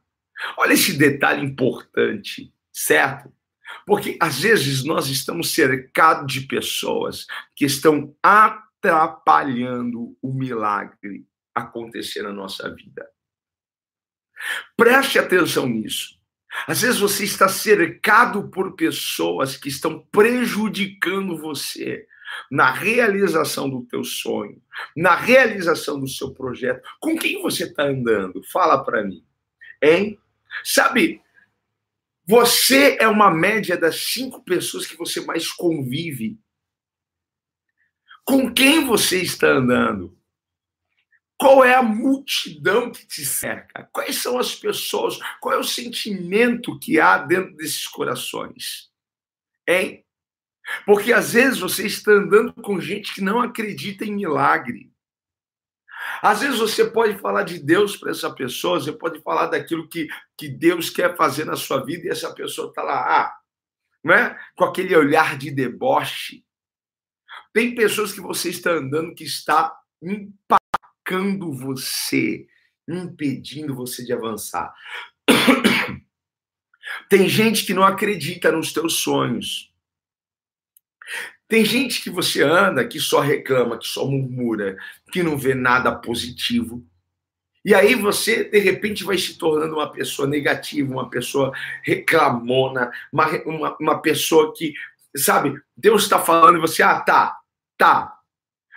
Olha 0.57 0.73
esse 0.73 0.97
detalhe 0.97 1.45
importante, 1.45 2.53
certo? 2.73 3.33
Porque 3.87 4.17
às 4.21 4.41
vezes 4.41 4.85
nós 4.85 5.09
estamos 5.09 5.53
cercados 5.53 6.33
de 6.33 6.43
pessoas 6.43 7.27
que 7.55 7.65
estão 7.65 8.15
atrapalhando 8.23 10.17
o 10.23 10.33
milagre 10.33 11.27
acontecer 11.55 12.23
na 12.23 12.33
nossa 12.33 12.73
vida. 12.75 13.09
Preste 14.77 15.19
atenção 15.19 15.67
nisso. 15.67 16.19
Às 16.67 16.83
vezes 16.83 16.99
você 16.99 17.25
está 17.25 17.49
cercado 17.49 18.49
por 18.49 18.75
pessoas 18.75 19.57
que 19.57 19.69
estão 19.69 20.01
prejudicando 20.11 21.37
você 21.37 22.07
na 22.51 22.71
realização 22.71 23.69
do 23.69 23.85
teu 23.85 24.05
sonho, 24.05 24.61
na 24.97 25.15
realização 25.15 25.99
do 25.99 26.09
seu 26.09 26.33
projeto. 26.33 26.87
Com 27.01 27.17
quem 27.19 27.43
você 27.43 27.65
está 27.65 27.85
andando? 27.85 28.43
Fala 28.51 28.83
para 28.83 29.03
mim. 29.03 29.25
Hein? 29.83 30.19
Sabe, 30.65 31.21
você 32.29 32.99
é 33.01 33.09
uma 33.09 33.31
média 33.31 33.75
das 33.75 34.13
cinco 34.13 34.45
pessoas 34.45 34.87
que 34.87 34.99
você 34.99 35.23
mais 35.23 35.51
convive. 35.51 36.39
Com 38.23 38.53
quem 38.53 38.85
você 38.85 39.23
está 39.23 39.47
andando? 39.47 40.15
Qual 41.39 41.65
é 41.65 41.75
a 41.75 41.83
multidão 41.83 42.93
que 42.93 43.07
te 43.07 43.25
cerca? 43.25 43.89
Quais 43.91 44.17
são 44.17 44.39
as 44.39 44.55
pessoas? 44.55 45.19
Qual 45.41 45.55
é 45.55 45.59
o 45.59 45.65
sentimento 45.65 46.79
que 46.79 47.01
há 47.01 47.17
dentro 47.17 47.57
desses 47.57 47.89
corações? 47.89 48.91
Hein? 49.67 50.05
Porque 50.85 51.15
às 51.15 51.33
vezes 51.33 51.61
você 51.61 51.87
está 51.87 52.13
andando 52.13 52.53
com 52.53 52.79
gente 52.79 53.15
que 53.15 53.23
não 53.23 53.41
acredita 53.41 54.05
em 54.05 54.15
milagre. 54.15 54.93
Às 56.23 56.41
vezes 56.41 56.59
você 56.59 56.85
pode 56.85 57.19
falar 57.19 57.43
de 57.43 57.59
Deus 57.59 57.97
para 57.97 58.11
essa 58.11 58.31
pessoa, 58.33 58.81
você 58.81 58.93
pode 58.93 59.21
falar 59.21 59.47
daquilo 59.47 59.89
que, 59.89 60.09
que 60.37 60.49
Deus 60.49 60.91
quer 60.91 61.17
fazer 61.17 61.45
na 61.45 61.57
sua 61.57 61.85
vida 61.85 62.07
e 62.07 62.11
essa 62.11 62.35
pessoa 62.35 62.69
está 62.69 62.83
lá, 62.83 63.01
ah, 63.01 63.37
né? 64.05 64.39
com 64.57 64.65
aquele 64.65 64.97
olhar 64.97 65.37
de 65.37 65.51
deboche. 65.51 66.45
Tem 67.53 67.75
pessoas 67.75 68.13
que 68.13 68.21
você 68.21 68.51
está 68.51 68.71
andando 68.71 69.15
que 69.15 69.25
está 69.25 69.77
empacando 70.03 71.53
você, 71.53 72.47
impedindo 72.89 73.75
você 73.75 74.05
de 74.05 74.13
avançar. 74.13 74.73
Tem 77.09 77.29
gente 77.29 77.67
que 77.67 77.75
não 77.75 77.83
acredita 77.83 78.51
nos 78.51 78.73
teus 78.73 79.01
sonhos. 79.01 79.73
Tem 81.49 81.65
gente 81.65 82.03
que 82.03 82.11
você 82.11 82.43
anda 82.43 82.87
que 82.87 83.01
só 83.01 83.21
reclama, 83.21 83.79
que 83.79 83.87
só 83.87 84.07
murmura, 84.07 84.77
que 85.11 85.23
não 85.23 85.37
vê 85.37 85.55
nada 85.55 85.91
positivo. 85.91 86.87
E 87.65 87.75
aí 87.75 87.95
você, 87.95 88.45
de 88.45 88.59
repente, 88.59 89.03
vai 89.03 89.17
se 89.17 89.37
tornando 89.39 89.75
uma 89.75 89.91
pessoa 89.91 90.29
negativa, 90.29 90.93
uma 90.93 91.09
pessoa 91.09 91.53
reclamona, 91.83 92.91
uma, 93.13 93.27
uma, 93.45 93.77
uma 93.81 94.03
pessoa 94.03 94.53
que, 94.55 94.75
sabe, 95.17 95.59
Deus 95.77 96.03
está 96.03 96.19
falando 96.19 96.59
e 96.59 96.61
você, 96.61 96.83
ah, 96.83 97.01
tá, 97.01 97.37
tá. 97.79 98.15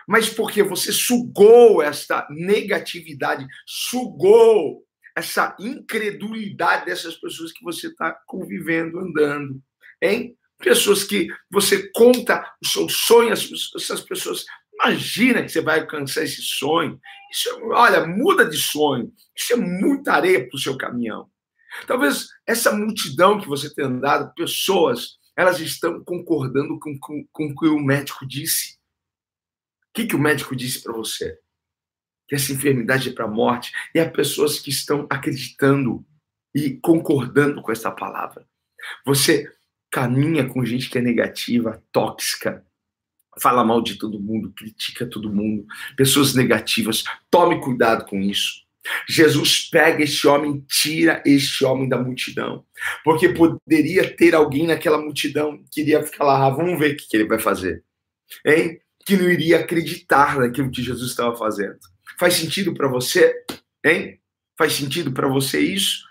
Mas 0.08 0.30
porque 0.30 0.64
você 0.64 0.92
sugou 0.94 1.82
essa 1.82 2.26
negatividade, 2.30 3.46
sugou 3.66 4.84
essa 5.16 5.56
incredulidade 5.60 6.86
dessas 6.86 7.16
pessoas 7.16 7.52
que 7.52 7.64
você 7.64 7.88
está 7.88 8.12
convivendo, 8.26 9.00
andando, 9.00 9.62
hein? 10.02 10.38
Pessoas 10.62 11.04
que 11.04 11.28
você 11.50 11.92
conta 11.92 12.46
o 12.64 12.68
seu 12.68 12.88
sonho, 12.88 13.34
essas 13.34 14.02
pessoas. 14.02 14.46
Imagina 14.74 15.44
que 15.44 15.50
você 15.50 15.62
vai 15.62 15.82
alcançar 15.82 16.24
esse 16.24 16.42
sonho. 16.42 17.00
Isso, 17.32 17.50
é, 17.50 17.64
olha, 17.74 18.06
muda 18.08 18.46
de 18.50 18.58
sonho. 18.58 19.14
Isso 19.36 19.54
é 19.54 19.56
muita 19.56 20.14
areia 20.14 20.48
para 20.48 20.56
o 20.56 20.60
seu 20.60 20.78
caminhão. 20.78 21.30
Talvez 21.88 22.28
essa 22.46 22.72
multidão 22.72 23.40
que 23.40 23.48
você 23.48 23.74
tem 23.74 23.86
andado, 23.86 24.34
pessoas, 24.34 25.18
elas 25.38 25.60
estão 25.60 26.04
concordando 26.04 26.80
com, 26.80 26.98
com, 27.00 27.26
com 27.32 27.46
o 27.46 27.56
que 27.56 27.68
o 27.68 27.80
médico 27.80 28.26
disse. 28.28 28.78
O 29.90 29.94
que, 29.94 30.08
que 30.08 30.16
o 30.16 30.20
médico 30.20 30.56
disse 30.56 30.82
para 30.82 30.94
você? 30.94 31.38
Que 32.28 32.36
essa 32.36 32.52
enfermidade 32.52 33.10
é 33.10 33.14
para 33.14 33.26
a 33.26 33.32
morte. 33.32 33.72
E 33.94 34.00
há 34.00 34.10
pessoas 34.10 34.60
que 34.60 34.70
estão 34.70 35.08
acreditando 35.10 36.06
e 36.54 36.78
concordando 36.78 37.62
com 37.62 37.72
essa 37.72 37.92
palavra. 37.92 38.46
Você 39.06 39.50
caminha 39.92 40.48
com 40.48 40.66
gente 40.66 40.90
que 40.90 40.98
é 40.98 41.02
negativa, 41.02 41.84
tóxica, 41.92 42.66
fala 43.40 43.64
mal 43.64 43.82
de 43.82 43.96
todo 43.96 44.20
mundo, 44.20 44.54
critica 44.56 45.06
todo 45.06 45.32
mundo, 45.32 45.66
pessoas 45.96 46.34
negativas. 46.34 47.04
Tome 47.30 47.62
cuidado 47.62 48.06
com 48.06 48.20
isso. 48.20 48.62
Jesus 49.08 49.70
pega 49.70 50.04
este 50.04 50.28
homem, 50.28 50.66
tira 50.68 51.22
este 51.26 51.64
homem 51.64 51.88
da 51.88 52.00
multidão, 52.00 52.66
porque 53.04 53.30
poderia 53.30 54.16
ter 54.16 54.34
alguém 54.34 54.66
naquela 54.66 55.00
multidão 55.00 55.64
que 55.72 55.82
iria 55.82 56.02
ficar 56.04 56.24
lá, 56.24 56.48
ah, 56.48 56.50
vamos 56.50 56.80
ver 56.80 56.94
o 56.94 56.98
que, 56.98 57.16
ele 57.16 57.28
vai 57.28 57.38
fazer, 57.38 57.84
hein? 58.46 58.80
Que 59.06 59.16
não 59.16 59.30
iria 59.30 59.60
acreditar 59.60 60.40
naquilo 60.40 60.72
que 60.72 60.82
Jesus 60.82 61.12
estava 61.12 61.36
fazendo. 61.36 61.78
Faz 62.20 62.34
sentido 62.36 62.74
para 62.74 62.88
você? 62.88 63.34
Hein? 63.86 64.20
Faz 64.58 64.74
sentido 64.74 65.12
para 65.12 65.28
você 65.28 65.60
isso? 65.60 66.04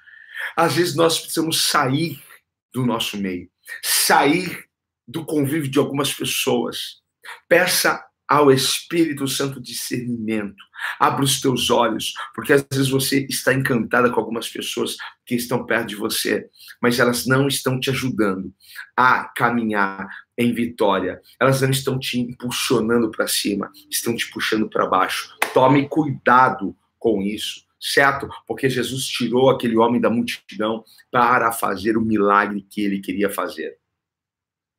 Às 0.57 0.77
vezes 0.77 0.95
nós 0.95 1.19
precisamos 1.19 1.69
sair 1.69 2.21
do 2.73 2.87
nosso 2.87 3.17
meio, 3.17 3.49
sair 3.83 4.65
do 5.07 5.25
convívio 5.25 5.71
de 5.71 5.79
algumas 5.79 6.13
pessoas. 6.13 7.01
Peça 7.49 8.03
ao 8.29 8.53
Espírito 8.53 9.27
Santo 9.27 9.61
discernimento. 9.61 10.63
Abra 11.01 11.25
os 11.25 11.41
teus 11.41 11.69
olhos, 11.69 12.15
porque 12.33 12.53
às 12.53 12.65
vezes 12.73 12.89
você 12.89 13.27
está 13.29 13.53
encantada 13.53 14.09
com 14.09 14.21
algumas 14.21 14.49
pessoas 14.49 14.97
que 15.27 15.35
estão 15.35 15.67
perto 15.67 15.89
de 15.89 15.97
você, 15.97 16.49
mas 16.81 17.01
elas 17.01 17.27
não 17.27 17.49
estão 17.49 17.81
te 17.81 17.91
ajudando 17.91 18.55
a 18.97 19.25
caminhar 19.25 20.09
em 20.39 20.55
vitória. 20.55 21.21
Elas 21.41 21.61
não 21.61 21.71
estão 21.71 21.99
te 21.99 22.21
impulsionando 22.21 23.11
para 23.11 23.27
cima, 23.27 23.71
estão 23.91 24.15
te 24.15 24.31
puxando 24.31 24.71
para 24.71 24.87
baixo. 24.87 25.37
Tome 25.53 25.89
cuidado 25.89 26.77
com 27.01 27.21
isso 27.21 27.69
certo? 27.81 28.29
Porque 28.47 28.69
Jesus 28.69 29.07
tirou 29.07 29.51
aquele 29.51 29.77
homem 29.77 30.01
da 30.01 30.11
multidão 30.11 30.85
para 31.11 31.51
fazer 31.53 31.97
o 31.97 32.05
milagre 32.05 32.67
que 32.69 32.83
ele 32.83 33.01
queria 33.01 33.31
fazer. 33.31 33.79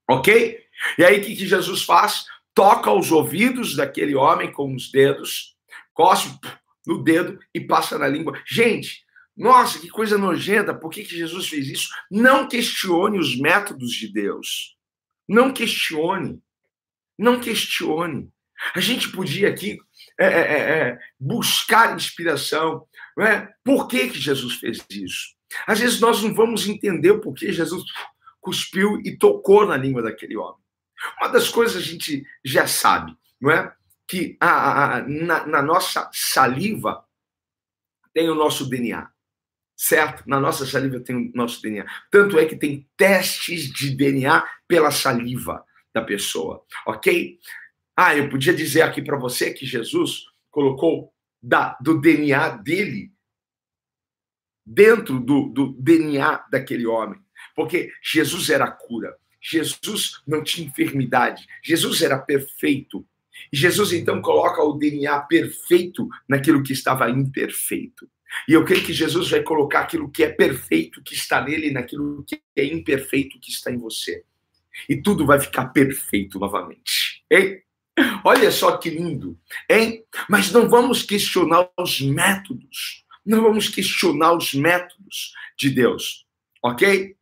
Ok? 0.10 0.60
E 0.98 1.04
aí 1.04 1.20
o 1.20 1.24
que, 1.24 1.36
que 1.36 1.48
Jesus 1.48 1.84
faz? 1.84 2.26
toca 2.54 2.92
os 2.92 3.12
ouvidos 3.12 3.76
daquele 3.76 4.16
homem 4.16 4.52
com 4.52 4.76
os 4.76 4.92
dedos, 4.92 5.56
cospe 5.94 6.48
no 6.86 7.04
dedo 7.04 7.40
e 7.54 7.60
passa 7.60 7.98
na 7.98 8.08
língua. 8.08 8.42
Gente, 8.46 9.04
nossa, 9.36 9.80
que 9.80 9.90
coisa 9.90 10.18
nojenta, 10.18 10.74
por 10.74 10.90
que, 10.90 11.04
que 11.04 11.16
Jesus 11.16 11.48
fez 11.48 11.68
isso? 11.68 11.90
Não 12.10 12.48
questione 12.48 13.18
os 13.18 13.40
métodos 13.40 13.92
de 13.92 14.12
Deus. 14.12 14.78
Não 15.28 15.54
questione. 15.54 16.42
Não 17.18 17.40
questione. 17.40 18.30
A 18.76 18.80
gente 18.80 19.10
podia 19.10 19.50
aqui 19.50 19.80
é, 20.22 20.26
é, 20.26 20.40
é, 20.40 20.90
é 20.90 21.00
buscar 21.20 21.96
inspiração. 21.96 22.86
Não 23.18 23.26
é? 23.26 23.50
Por 23.64 23.88
que, 23.88 24.10
que 24.10 24.20
Jesus 24.20 24.56
fez 24.56 24.84
isso? 24.90 25.36
Às 25.68 25.80
vezes 25.80 26.00
nós 26.00 26.22
não 26.24 26.34
vamos 26.34 26.68
entender 26.68 27.12
o 27.12 27.22
porquê 27.22 27.52
Jesus 27.52 27.84
cuspiu 28.40 29.00
e 29.04 29.18
tocou 29.18 29.66
na 29.66 29.78
língua 29.78 30.02
daquele 30.02 30.38
homem. 30.38 30.62
Uma 31.20 31.30
das 31.30 31.50
coisas 31.50 31.78
a 31.78 31.86
gente 31.86 32.26
já 32.44 32.68
sabe, 32.68 33.16
não 33.40 33.52
é? 33.52 33.74
Que 34.08 34.38
a, 34.40 34.98
a, 34.98 35.08
na, 35.08 35.46
na 35.48 35.62
nossa 35.62 36.10
saliva 36.14 37.06
tem 38.14 38.30
o 38.30 38.36
nosso 38.36 38.70
DNA, 38.70 39.10
certo? 39.76 40.24
Na 40.28 40.40
nossa 40.40 40.66
saliva 40.66 41.00
tem 41.00 41.16
o 41.16 41.32
nosso 41.34 41.62
DNA. 41.62 41.86
Tanto 42.10 42.38
é 42.38 42.46
que 42.46 42.56
tem 42.56 42.88
testes 42.98 43.72
de 43.72 43.96
DNA 43.96 44.46
pela 44.68 44.92
saliva 44.92 45.64
da 45.94 46.02
pessoa, 46.02 46.64
ok? 46.86 47.38
Ah, 47.96 48.16
eu 48.16 48.30
podia 48.30 48.54
dizer 48.54 48.82
aqui 48.82 49.02
para 49.02 49.18
você 49.18 49.54
que 49.54 49.66
Jesus 49.66 50.26
colocou 50.50 51.14
da, 51.42 51.78
do 51.82 52.00
DNA 52.00 52.50
dele 52.58 53.12
dentro 54.66 55.20
do, 55.20 55.50
do 55.50 55.74
DNA 55.74 56.46
daquele 56.52 56.86
homem, 56.86 57.20
porque 57.56 57.92
Jesus 58.02 58.50
era 58.50 58.70
cura. 58.70 59.16
Jesus 59.42 60.22
não 60.28 60.44
tinha 60.44 60.68
enfermidade, 60.68 61.48
Jesus 61.64 62.02
era 62.02 62.18
perfeito. 62.18 63.06
E 63.52 63.58
Jesus 63.58 63.92
então 63.92 64.22
coloca 64.22 64.64
o 64.64 64.78
DNA 64.78 65.20
perfeito 65.22 66.08
naquilo 66.28 66.62
que 66.62 66.74
estava 66.74 67.10
imperfeito. 67.10 68.08
E 68.48 68.54
eu 68.54 68.64
creio 68.64 68.84
que 68.86 68.94
Jesus 68.94 69.30
vai 69.30 69.42
colocar 69.42 69.82
aquilo 69.82 70.10
que 70.10 70.24
é 70.24 70.30
perfeito 70.30 71.02
que 71.04 71.16
está 71.16 71.44
nele 71.44 71.72
naquilo 71.72 72.24
que 72.24 72.42
é 72.56 72.64
imperfeito 72.64 73.40
que 73.40 73.50
está 73.50 73.72
em 73.72 73.78
você. 73.78 74.24
E 74.88 75.02
tudo 75.02 75.26
vai 75.26 75.40
ficar 75.40 75.66
perfeito 75.68 76.40
novamente. 76.40 77.24
Hein? 77.30 77.62
Olha 78.24 78.52
só 78.52 78.78
que 78.78 78.90
lindo, 78.90 79.38
hein? 79.70 80.04
Mas 80.30 80.52
não 80.52 80.70
vamos 80.70 81.04
questionar 81.04 81.70
os 81.78 82.02
métodos. 82.02 83.04
Não 83.26 83.42
vamos 83.42 83.70
questionar 83.70 84.34
os 84.34 84.54
métodos 84.54 85.34
de 85.58 85.70
Deus, 85.70 86.26
ok? 86.64 87.16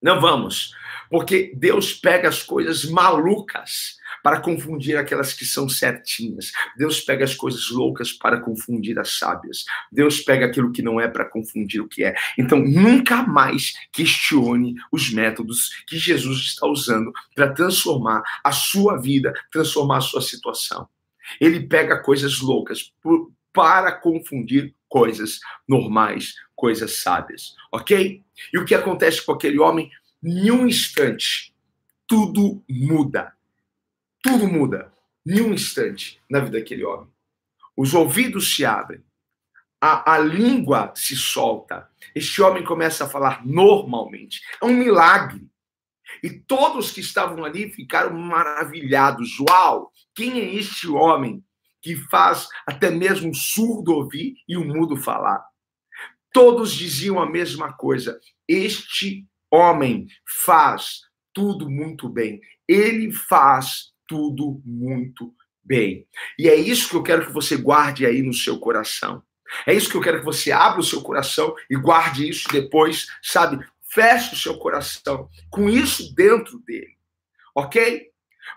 Não 0.00 0.20
vamos. 0.20 0.72
Porque 1.10 1.52
Deus 1.56 1.94
pega 1.94 2.28
as 2.28 2.42
coisas 2.42 2.84
malucas 2.84 3.96
para 4.22 4.40
confundir 4.40 4.96
aquelas 4.96 5.32
que 5.32 5.44
são 5.44 5.68
certinhas. 5.68 6.52
Deus 6.76 7.00
pega 7.00 7.24
as 7.24 7.34
coisas 7.34 7.70
loucas 7.70 8.12
para 8.12 8.40
confundir 8.40 8.98
as 8.98 9.18
sábias. 9.18 9.64
Deus 9.90 10.20
pega 10.20 10.46
aquilo 10.46 10.70
que 10.70 10.82
não 10.82 11.00
é 11.00 11.08
para 11.08 11.24
confundir 11.24 11.80
o 11.80 11.88
que 11.88 12.04
é. 12.04 12.14
Então, 12.36 12.58
nunca 12.58 13.22
mais 13.22 13.74
questione 13.92 14.74
os 14.92 15.10
métodos 15.10 15.70
que 15.86 15.98
Jesus 15.98 16.40
está 16.40 16.66
usando 16.66 17.12
para 17.34 17.52
transformar 17.52 18.22
a 18.44 18.52
sua 18.52 19.00
vida, 19.00 19.32
transformar 19.50 19.98
a 19.98 20.02
sua 20.02 20.20
situação. 20.20 20.88
Ele 21.40 21.60
pega 21.60 22.02
coisas 22.02 22.40
loucas 22.40 22.92
para 23.52 23.92
confundir 23.92 24.74
coisas 24.88 25.40
normais, 25.68 26.34
coisas 26.58 27.02
sábias, 27.02 27.54
ok? 27.70 28.20
E 28.52 28.58
o 28.58 28.64
que 28.64 28.74
acontece 28.74 29.24
com 29.24 29.30
aquele 29.30 29.60
homem? 29.60 29.88
Em 30.20 30.50
um 30.50 30.66
instante, 30.66 31.54
tudo 32.04 32.64
muda. 32.68 33.32
Tudo 34.20 34.48
muda. 34.48 34.92
Em 35.24 35.40
um 35.40 35.54
instante 35.54 36.20
na 36.28 36.40
vida 36.40 36.58
daquele 36.58 36.84
homem. 36.84 37.06
Os 37.76 37.94
ouvidos 37.94 38.56
se 38.56 38.64
abrem, 38.64 39.00
a, 39.80 40.14
a 40.14 40.18
língua 40.18 40.92
se 40.96 41.14
solta. 41.14 41.88
Este 42.12 42.42
homem 42.42 42.64
começa 42.64 43.04
a 43.04 43.08
falar 43.08 43.46
normalmente. 43.46 44.40
É 44.60 44.66
um 44.66 44.74
milagre. 44.74 45.48
E 46.24 46.28
todos 46.28 46.90
que 46.90 47.00
estavam 47.00 47.44
ali 47.44 47.70
ficaram 47.70 48.18
maravilhados. 48.18 49.38
Uau! 49.38 49.92
Quem 50.12 50.40
é 50.40 50.54
este 50.54 50.88
homem 50.88 51.44
que 51.80 51.94
faz 51.94 52.48
até 52.66 52.90
mesmo 52.90 53.30
o 53.30 53.34
surdo 53.34 53.92
ouvir 53.92 54.34
e 54.48 54.56
o 54.56 54.64
mudo 54.64 54.96
falar? 54.96 55.46
Todos 56.32 56.72
diziam 56.72 57.20
a 57.20 57.28
mesma 57.28 57.72
coisa. 57.72 58.18
Este 58.46 59.26
homem 59.50 60.06
faz 60.44 61.00
tudo 61.32 61.70
muito 61.70 62.08
bem. 62.08 62.40
Ele 62.66 63.12
faz 63.12 63.92
tudo 64.06 64.60
muito 64.64 65.34
bem. 65.62 66.06
E 66.38 66.48
é 66.48 66.54
isso 66.54 66.88
que 66.88 66.96
eu 66.96 67.02
quero 67.02 67.26
que 67.26 67.32
você 67.32 67.56
guarde 67.56 68.06
aí 68.06 68.22
no 68.22 68.32
seu 68.32 68.58
coração. 68.58 69.22
É 69.66 69.72
isso 69.72 69.88
que 69.90 69.96
eu 69.96 70.00
quero 70.00 70.18
que 70.18 70.24
você 70.24 70.52
abra 70.52 70.80
o 70.80 70.84
seu 70.84 71.00
coração 71.02 71.54
e 71.70 71.76
guarde 71.76 72.28
isso 72.28 72.48
depois, 72.50 73.06
sabe? 73.22 73.64
Feche 73.90 74.34
o 74.34 74.38
seu 74.38 74.58
coração 74.58 75.28
com 75.50 75.68
isso 75.68 76.14
dentro 76.14 76.58
dele. 76.60 76.96
Ok? 77.54 78.08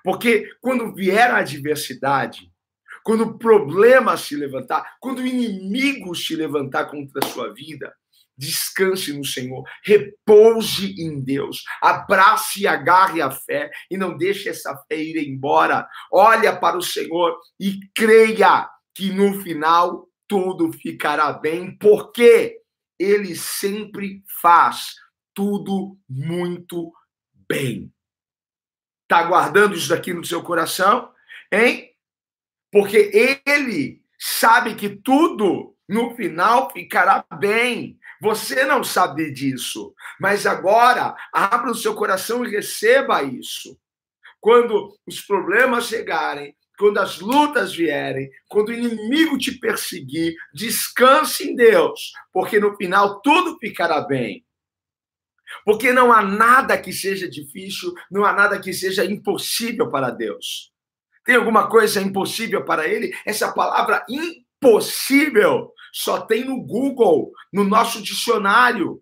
Porque 0.03 0.49
quando 0.59 0.93
vier 0.93 1.31
a 1.31 1.37
adversidade, 1.37 2.50
quando 3.03 3.21
o 3.23 3.37
problema 3.37 4.17
se 4.17 4.35
levantar, 4.35 4.97
quando 4.99 5.19
o 5.19 5.27
inimigo 5.27 6.15
se 6.15 6.35
levantar 6.35 6.85
contra 6.85 7.23
a 7.23 7.27
sua 7.27 7.53
vida, 7.53 7.93
descanse 8.37 9.13
no 9.13 9.23
Senhor, 9.23 9.63
repouse 9.83 10.95
em 10.99 11.21
Deus, 11.21 11.63
abrace 11.81 12.61
e 12.61 12.67
agarre 12.67 13.21
a 13.21 13.29
fé 13.29 13.69
e 13.89 13.97
não 13.97 14.17
deixe 14.17 14.49
essa 14.49 14.75
fé 14.87 14.95
ir 14.95 15.17
embora. 15.17 15.87
Olha 16.11 16.55
para 16.55 16.77
o 16.77 16.81
Senhor 16.81 17.37
e 17.59 17.79
creia 17.93 18.67
que 18.95 19.11
no 19.11 19.41
final 19.41 20.07
tudo 20.27 20.71
ficará 20.73 21.31
bem, 21.33 21.77
porque 21.77 22.57
ele 22.97 23.35
sempre 23.35 24.23
faz 24.41 24.95
tudo 25.33 25.97
muito 26.09 26.91
bem. 27.47 27.93
Tá 29.07 29.23
guardando 29.23 29.75
isso 29.75 29.89
daqui 29.89 30.13
no 30.13 30.23
seu 30.23 30.41
coração, 30.41 31.11
hein? 31.51 31.90
Porque 32.71 33.11
ele 33.45 34.01
sabe 34.17 34.75
que 34.75 34.89
tudo 34.89 35.75
no 35.87 36.15
final 36.15 36.71
ficará 36.71 37.25
bem. 37.39 37.99
Você 38.21 38.63
não 38.63 38.83
sabe 38.83 39.31
disso, 39.31 39.93
mas 40.19 40.45
agora 40.45 41.15
abra 41.33 41.71
o 41.71 41.75
seu 41.75 41.95
coração 41.95 42.45
e 42.45 42.49
receba 42.49 43.23
isso. 43.23 43.77
Quando 44.39 44.95
os 45.05 45.21
problemas 45.21 45.87
chegarem, 45.87 46.55
quando 46.77 46.97
as 46.99 47.19
lutas 47.19 47.75
vierem, 47.75 48.29
quando 48.47 48.69
o 48.69 48.73
inimigo 48.73 49.37
te 49.37 49.51
perseguir, 49.59 50.33
descanse 50.53 51.49
em 51.49 51.55
Deus, 51.55 52.11
porque 52.31 52.59
no 52.59 52.75
final 52.75 53.21
tudo 53.21 53.57
ficará 53.59 54.01
bem. 54.01 54.45
Porque 55.65 55.91
não 55.91 56.11
há 56.11 56.23
nada 56.23 56.77
que 56.77 56.93
seja 56.93 57.29
difícil, 57.29 57.93
não 58.09 58.23
há 58.23 58.33
nada 58.33 58.59
que 58.59 58.73
seja 58.73 59.05
impossível 59.05 59.91
para 59.91 60.09
Deus. 60.09 60.70
Tem 61.23 61.35
alguma 61.35 61.67
coisa 61.67 62.01
impossível 62.01 62.65
para 62.65 62.87
Ele? 62.87 63.13
Essa 63.25 63.51
palavra 63.51 64.05
impossível 64.09 65.71
só 65.93 66.21
tem 66.21 66.45
no 66.45 66.61
Google, 66.61 67.31
no 67.51 67.63
nosso 67.63 68.01
dicionário. 68.01 69.01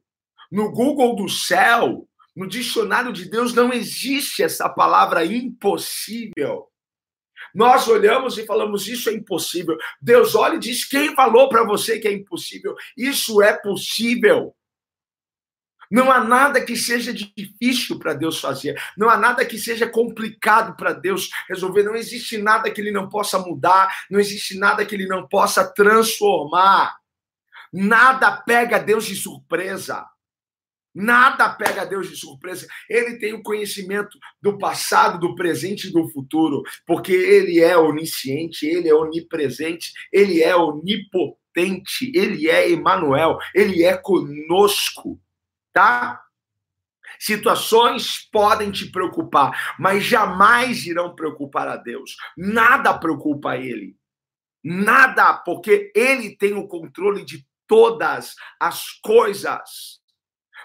No 0.51 0.71
Google 0.71 1.15
do 1.15 1.29
céu, 1.29 2.07
no 2.35 2.47
dicionário 2.47 3.13
de 3.13 3.29
Deus, 3.29 3.53
não 3.53 3.71
existe 3.71 4.41
essa 4.41 4.67
palavra 4.67 5.23
impossível. 5.23 6.67
Nós 7.53 7.87
olhamos 7.87 8.37
e 8.37 8.45
falamos, 8.45 8.87
isso 8.87 9.09
é 9.09 9.13
impossível. 9.13 9.77
Deus 10.01 10.35
olha 10.35 10.55
e 10.55 10.59
diz: 10.59 10.85
quem 10.85 11.15
falou 11.15 11.49
para 11.49 11.63
você 11.63 11.99
que 11.99 12.07
é 12.07 12.13
impossível? 12.13 12.75
Isso 12.97 13.41
é 13.41 13.53
possível. 13.53 14.55
Não 15.89 16.11
há 16.11 16.23
nada 16.23 16.63
que 16.63 16.75
seja 16.75 17.11
difícil 17.11 17.97
para 17.97 18.13
Deus 18.13 18.39
fazer. 18.39 18.79
Não 18.95 19.09
há 19.09 19.17
nada 19.17 19.43
que 19.43 19.57
seja 19.57 19.87
complicado 19.87 20.75
para 20.75 20.93
Deus 20.93 21.29
resolver. 21.47 21.83
Não 21.83 21.95
existe 21.95 22.37
nada 22.37 22.69
que 22.69 22.79
ele 22.79 22.91
não 22.91 23.09
possa 23.09 23.39
mudar. 23.39 23.91
Não 24.09 24.19
existe 24.19 24.57
nada 24.57 24.85
que 24.85 24.93
ele 24.93 25.07
não 25.07 25.27
possa 25.27 25.67
transformar. 25.73 26.95
Nada 27.73 28.31
pega 28.31 28.77
Deus 28.77 29.05
de 29.05 29.15
surpresa. 29.15 30.05
Nada 30.93 31.49
pega 31.49 31.85
Deus 31.85 32.09
de 32.09 32.15
surpresa. 32.15 32.67
Ele 32.87 33.17
tem 33.17 33.33
o 33.33 33.41
conhecimento 33.41 34.17
do 34.41 34.57
passado, 34.57 35.19
do 35.19 35.33
presente 35.35 35.87
e 35.87 35.91
do 35.91 36.07
futuro, 36.09 36.61
porque 36.85 37.13
ele 37.13 37.59
é 37.59 37.77
onisciente, 37.77 38.65
ele 38.65 38.89
é 38.89 38.93
onipresente, 38.93 39.91
ele 40.11 40.41
é 40.41 40.55
onipotente, 40.55 42.11
ele 42.13 42.49
é 42.49 42.69
Emanuel, 42.69 43.37
ele 43.53 43.83
é 43.83 43.95
conosco 43.95 45.19
tá? 45.79 46.21
Situações 47.17 48.29
podem 48.31 48.69
te 48.69 48.91
preocupar, 48.91 49.75
mas 49.79 50.03
jamais 50.03 50.85
irão 50.85 51.15
preocupar 51.15 51.69
a 51.69 51.77
Deus. 51.77 52.17
Nada 52.37 52.97
preocupa 52.97 53.55
ele. 53.55 53.97
Nada, 54.61 55.33
porque 55.37 55.89
ele 55.95 56.35
tem 56.35 56.53
o 56.53 56.67
controle 56.67 57.23
de 57.23 57.47
todas 57.65 58.35
as 58.59 58.91
coisas. 59.01 60.01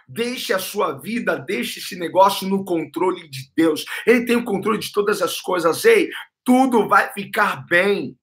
Deixe 0.08 0.52
a 0.52 0.58
sua 0.58 0.98
vida, 1.00 1.36
deixe 1.36 1.78
esse 1.78 1.96
negócio 1.96 2.48
no 2.48 2.64
controle 2.64 3.28
de 3.28 3.52
Deus. 3.56 3.84
Ele 4.04 4.26
tem 4.26 4.36
o 4.36 4.44
controle 4.44 4.78
de 4.78 4.92
todas 4.92 5.22
as 5.22 5.40
coisas. 5.40 5.84
Ei, 5.84 6.10
tudo 6.42 6.88
vai 6.88 7.12
ficar 7.12 7.64
bem. 7.66 8.18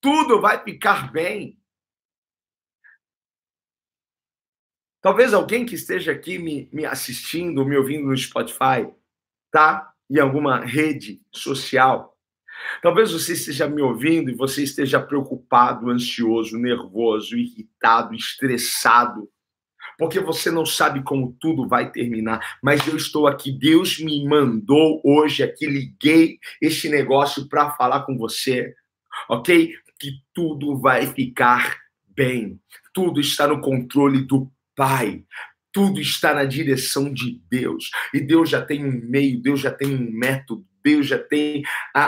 Tudo 0.00 0.40
vai 0.40 0.62
ficar 0.64 1.12
bem. 1.12 1.57
Talvez 5.00 5.32
alguém 5.32 5.64
que 5.64 5.74
esteja 5.74 6.12
aqui 6.12 6.38
me, 6.38 6.68
me 6.72 6.84
assistindo, 6.84 7.64
me 7.64 7.76
ouvindo 7.76 8.08
no 8.08 8.16
Spotify, 8.16 8.88
tá? 9.50 9.92
Em 10.10 10.18
alguma 10.18 10.64
rede 10.64 11.20
social. 11.32 12.16
Talvez 12.82 13.12
você 13.12 13.34
esteja 13.34 13.68
me 13.68 13.80
ouvindo 13.80 14.30
e 14.30 14.34
você 14.34 14.64
esteja 14.64 15.00
preocupado, 15.00 15.90
ansioso, 15.90 16.58
nervoso, 16.58 17.36
irritado, 17.36 18.14
estressado, 18.14 19.28
porque 19.96 20.20
você 20.20 20.50
não 20.50 20.66
sabe 20.66 21.02
como 21.02 21.36
tudo 21.40 21.68
vai 21.68 21.90
terminar. 21.90 22.58
Mas 22.62 22.86
eu 22.86 22.96
estou 22.96 23.26
aqui, 23.26 23.52
Deus 23.52 23.98
me 23.98 24.24
mandou 24.26 25.00
hoje 25.04 25.42
aqui, 25.42 25.66
liguei 25.66 26.38
este 26.60 26.88
negócio 26.88 27.48
para 27.48 27.70
falar 27.70 28.02
com 28.02 28.16
você, 28.16 28.74
ok? 29.28 29.72
Que 29.98 30.12
tudo 30.32 30.76
vai 30.76 31.06
ficar 31.06 31.76
bem. 32.06 32.60
Tudo 32.92 33.20
está 33.20 33.46
no 33.46 33.60
controle 33.60 34.24
do 34.24 34.50
Pai. 34.78 35.24
Tudo 35.72 36.00
está 36.00 36.32
na 36.32 36.44
direção 36.44 37.12
de 37.12 37.42
Deus. 37.50 37.90
E 38.14 38.20
Deus 38.20 38.48
já 38.48 38.64
tem 38.64 38.84
um 38.84 39.00
meio, 39.10 39.42
Deus 39.42 39.58
já 39.58 39.72
tem 39.72 39.92
um 39.92 40.08
método, 40.12 40.64
Deus 40.84 41.08
já 41.08 41.18
tem 41.18 41.62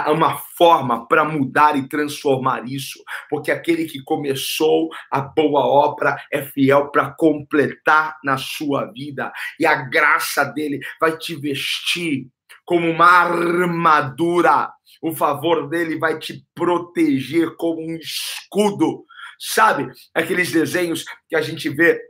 uma 0.06 0.38
forma 0.56 1.06
para 1.08 1.24
mudar 1.24 1.76
e 1.76 1.88
transformar 1.88 2.64
isso, 2.66 3.02
porque 3.28 3.50
aquele 3.50 3.86
que 3.86 4.02
começou 4.04 4.88
a 5.10 5.20
boa 5.20 5.66
obra 5.66 6.16
é 6.32 6.42
fiel 6.42 6.90
para 6.92 7.10
completar 7.10 8.16
na 8.24 8.38
sua 8.38 8.86
vida, 8.92 9.32
e 9.58 9.66
a 9.66 9.74
graça 9.74 10.44
dele 10.44 10.78
vai 11.00 11.18
te 11.18 11.34
vestir 11.34 12.28
como 12.64 12.88
uma 12.88 13.06
armadura, 13.06 14.70
o 15.02 15.12
favor 15.12 15.68
dele 15.68 15.98
vai 15.98 16.18
te 16.18 16.46
proteger 16.54 17.56
como 17.56 17.82
um 17.82 17.96
escudo. 17.96 19.04
Sabe 19.38 19.90
aqueles 20.14 20.52
desenhos 20.52 21.04
que 21.28 21.34
a 21.34 21.42
gente 21.42 21.68
vê 21.68 22.00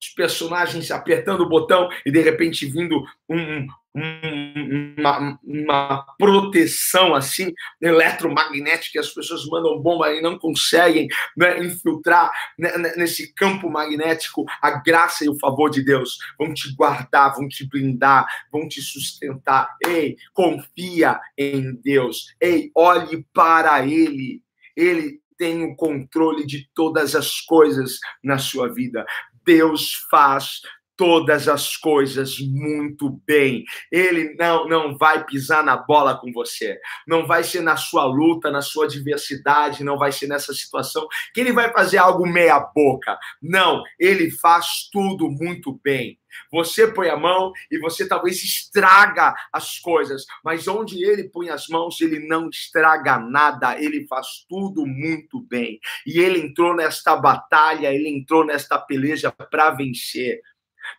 os 0.00 0.08
personagens 0.10 0.90
apertando 0.90 1.42
o 1.42 1.48
botão 1.48 1.88
e 2.06 2.10
de 2.10 2.20
repente 2.20 2.66
vindo 2.66 3.04
um, 3.28 3.66
um, 3.94 4.94
uma, 4.98 5.38
uma, 5.42 6.06
proteção 6.16 7.14
assim 7.14 7.52
eletromagnética, 7.80 9.00
as 9.00 9.08
pessoas 9.08 9.44
mandam 9.46 9.80
bomba 9.80 10.12
e 10.12 10.22
não 10.22 10.38
conseguem 10.38 11.08
né, 11.36 11.58
infiltrar 11.64 12.30
né, 12.58 12.94
nesse 12.96 13.32
campo 13.34 13.68
magnético 13.68 14.44
a 14.62 14.70
graça 14.70 15.24
e 15.24 15.28
o 15.28 15.38
favor 15.38 15.70
de 15.70 15.84
Deus. 15.84 16.18
Vão 16.38 16.54
te 16.54 16.74
guardar, 16.74 17.34
vão 17.34 17.48
te 17.48 17.68
blindar, 17.68 18.26
vão 18.52 18.68
te 18.68 18.80
sustentar. 18.80 19.76
Ei, 19.84 20.16
confia 20.32 21.20
em 21.36 21.74
Deus. 21.74 22.34
Ei, 22.40 22.70
olhe 22.74 23.26
para 23.32 23.84
Ele. 23.84 24.42
Ele 24.76 25.20
tem 25.38 25.62
o 25.64 25.76
controle 25.76 26.44
de 26.44 26.68
todas 26.74 27.14
as 27.14 27.40
coisas 27.40 28.00
na 28.22 28.38
sua 28.38 28.68
vida. 28.74 29.06
Deus 29.48 29.94
faz 30.10 30.60
todas 30.98 31.48
as 31.48 31.76
coisas 31.76 32.38
muito 32.40 33.22
bem. 33.24 33.64
Ele 33.90 34.34
não 34.34 34.68
não 34.68 34.98
vai 34.98 35.24
pisar 35.24 35.64
na 35.64 35.76
bola 35.76 36.18
com 36.18 36.32
você. 36.32 36.78
Não 37.06 37.26
vai 37.26 37.44
ser 37.44 37.60
na 37.60 37.76
sua 37.76 38.04
luta, 38.04 38.50
na 38.50 38.60
sua 38.60 38.88
diversidade, 38.88 39.84
não 39.84 39.96
vai 39.96 40.10
ser 40.10 40.26
nessa 40.26 40.52
situação 40.52 41.06
que 41.32 41.40
ele 41.40 41.52
vai 41.52 41.72
fazer 41.72 41.98
algo 41.98 42.26
meia 42.26 42.58
boca. 42.58 43.16
Não, 43.40 43.82
ele 43.98 44.30
faz 44.30 44.88
tudo 44.92 45.30
muito 45.30 45.80
bem. 45.82 46.18
Você 46.52 46.86
põe 46.86 47.08
a 47.08 47.16
mão 47.16 47.52
e 47.70 47.78
você 47.78 48.06
talvez 48.06 48.42
estraga 48.42 49.34
as 49.52 49.78
coisas, 49.78 50.24
mas 50.44 50.68
onde 50.68 51.04
ele 51.04 51.28
põe 51.28 51.48
as 51.48 51.68
mãos, 51.68 52.00
ele 52.00 52.26
não 52.26 52.48
estraga 52.48 53.18
nada, 53.18 53.80
ele 53.80 54.06
faz 54.06 54.44
tudo 54.48 54.86
muito 54.86 55.40
bem. 55.40 55.78
E 56.06 56.18
ele 56.20 56.40
entrou 56.40 56.74
nesta 56.74 57.16
batalha, 57.16 57.92
ele 57.92 58.08
entrou 58.08 58.44
nesta 58.44 58.78
peleja 58.78 59.30
para 59.32 59.70
vencer, 59.70 60.40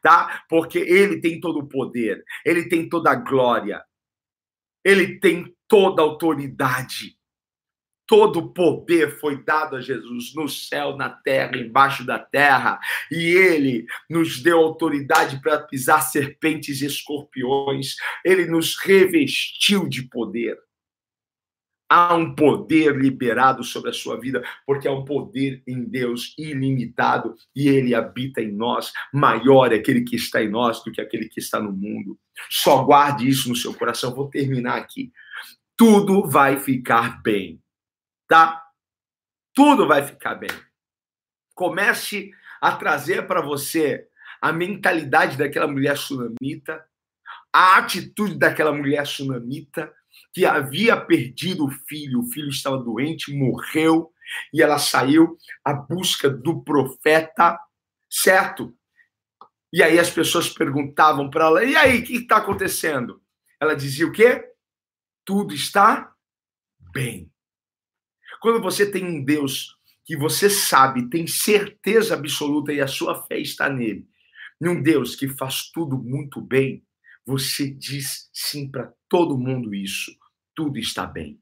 tá? 0.02 0.44
Porque 0.50 0.80
ele 0.80 1.20
tem 1.20 1.40
todo 1.40 1.60
o 1.60 1.68
poder, 1.68 2.24
ele 2.46 2.68
tem 2.68 2.88
toda 2.88 3.12
a 3.12 3.16
glória, 3.16 3.84
ele 4.84 5.20
tem 5.20 5.56
toda 5.68 6.02
a 6.02 6.06
autoridade. 6.06 7.18
Todo 8.08 8.52
poder 8.52 9.20
foi 9.20 9.44
dado 9.44 9.76
a 9.76 9.82
Jesus 9.82 10.34
no 10.34 10.50
céu, 10.50 10.98
na 10.98 11.10
terra, 11.10 11.58
embaixo 11.58 12.04
da 12.04 12.18
terra, 12.18 12.80
e 13.12 13.36
ele 13.36 13.86
nos 14.10 14.42
deu 14.42 14.58
autoridade 14.58 15.40
para 15.40 15.60
pisar 15.60 16.02
serpentes 16.02 16.82
e 16.82 16.88
escorpiões, 16.88 17.96
ele 18.26 18.46
nos 18.48 18.76
revestiu 18.78 19.88
de 19.88 20.02
poder. 20.02 20.58
Há 21.90 22.14
um 22.14 22.36
poder 22.36 22.96
liberado 22.96 23.64
sobre 23.64 23.90
a 23.90 23.94
sua 23.94 24.20
vida, 24.20 24.44
porque 24.66 24.88
há 24.88 24.92
um 24.92 25.04
poder 25.04 25.64
em 25.66 25.84
Deus 25.84 26.36
ilimitado 26.38 27.34
e 27.56 27.68
ele 27.68 27.96
habita 27.96 28.42
em 28.42 28.52
nós. 28.52 28.94
Maior 29.12 29.74
é 29.74 29.78
aquele 29.78 30.02
que 30.02 30.16
está 30.16 30.44
em 30.44 30.50
nós 30.50 30.84
do 30.84 30.92
que 30.92 31.02
aquele 31.02 31.28
que 31.28 31.40
está 31.40 31.60
no 31.60 31.72
mundo. 31.72 32.18
Só 32.50 32.84
guarde 32.84 33.28
isso 33.28 33.50
no 33.50 33.56
seu 33.56 33.74
coração. 33.74 34.14
Vou 34.14 34.30
terminar 34.30 34.78
aqui. 34.78 35.12
Tudo 35.76 36.28
vai 36.30 36.58
ficar 36.58 37.22
bem 37.24 37.60
tá? 38.30 38.64
Tudo 39.54 39.88
vai 39.88 40.06
ficar 40.06 40.36
bem. 40.36 40.52
Comece 41.54 42.32
a 42.62 42.72
trazer 42.74 43.28
para 43.28 43.42
você 43.42 44.08
a 44.40 44.54
mentalidade 44.54 45.36
daquela 45.36 45.68
mulher 45.68 45.98
sunamita, 45.98 46.86
a 47.52 47.78
atitude 47.78 48.38
daquela 48.38 48.72
mulher 48.72 49.06
sunamita 49.06 49.92
que 50.34 50.46
havia 50.46 51.00
perdido 51.00 51.66
o 51.66 51.72
filho, 51.72 52.20
o 52.20 52.32
filho 52.32 52.50
estava 52.50 52.78
doente, 52.78 53.34
morreu, 53.34 54.12
e 54.54 54.62
ela 54.62 54.78
saiu 54.78 55.38
à 55.64 55.74
busca 55.74 56.30
do 56.30 56.64
profeta, 56.64 57.60
certo? 58.10 58.74
E 59.72 59.84
aí 59.84 60.00
as 60.00 60.10
pessoas 60.10 60.50
perguntavam 60.50 61.30
para 61.30 61.46
ela: 61.46 61.64
e 61.64 61.76
aí, 61.76 62.00
o 62.00 62.04
que 62.04 62.18
está 62.18 62.38
acontecendo? 62.38 63.22
Ela 63.60 63.76
dizia 63.76 64.08
o 64.08 64.12
quê? 64.12 64.44
Tudo 65.26 65.54
está 65.54 66.14
bem. 66.92 67.32
Quando 68.42 68.62
você 68.62 68.90
tem 68.90 69.06
um 69.06 69.24
Deus 69.24 69.76
que 70.06 70.16
você 70.16 70.50
sabe, 70.50 71.10
tem 71.10 71.28
certeza 71.28 72.16
absoluta 72.16 72.74
e 72.74 72.82
a 72.82 72.88
sua 72.88 73.24
fé 73.28 73.38
está 73.40 73.70
nele, 73.70 74.08
num 74.60 74.82
Deus 74.82 75.16
que 75.16 75.28
faz 75.28 75.70
tudo 75.72 75.98
muito 75.98 76.42
bem, 76.42 76.84
você 77.30 77.70
diz 77.70 78.28
sim 78.34 78.70
para 78.70 78.92
todo 79.08 79.38
mundo 79.38 79.76
isso. 79.76 80.12
Tudo 80.56 80.80
está 80.80 81.06
bem. 81.06 81.40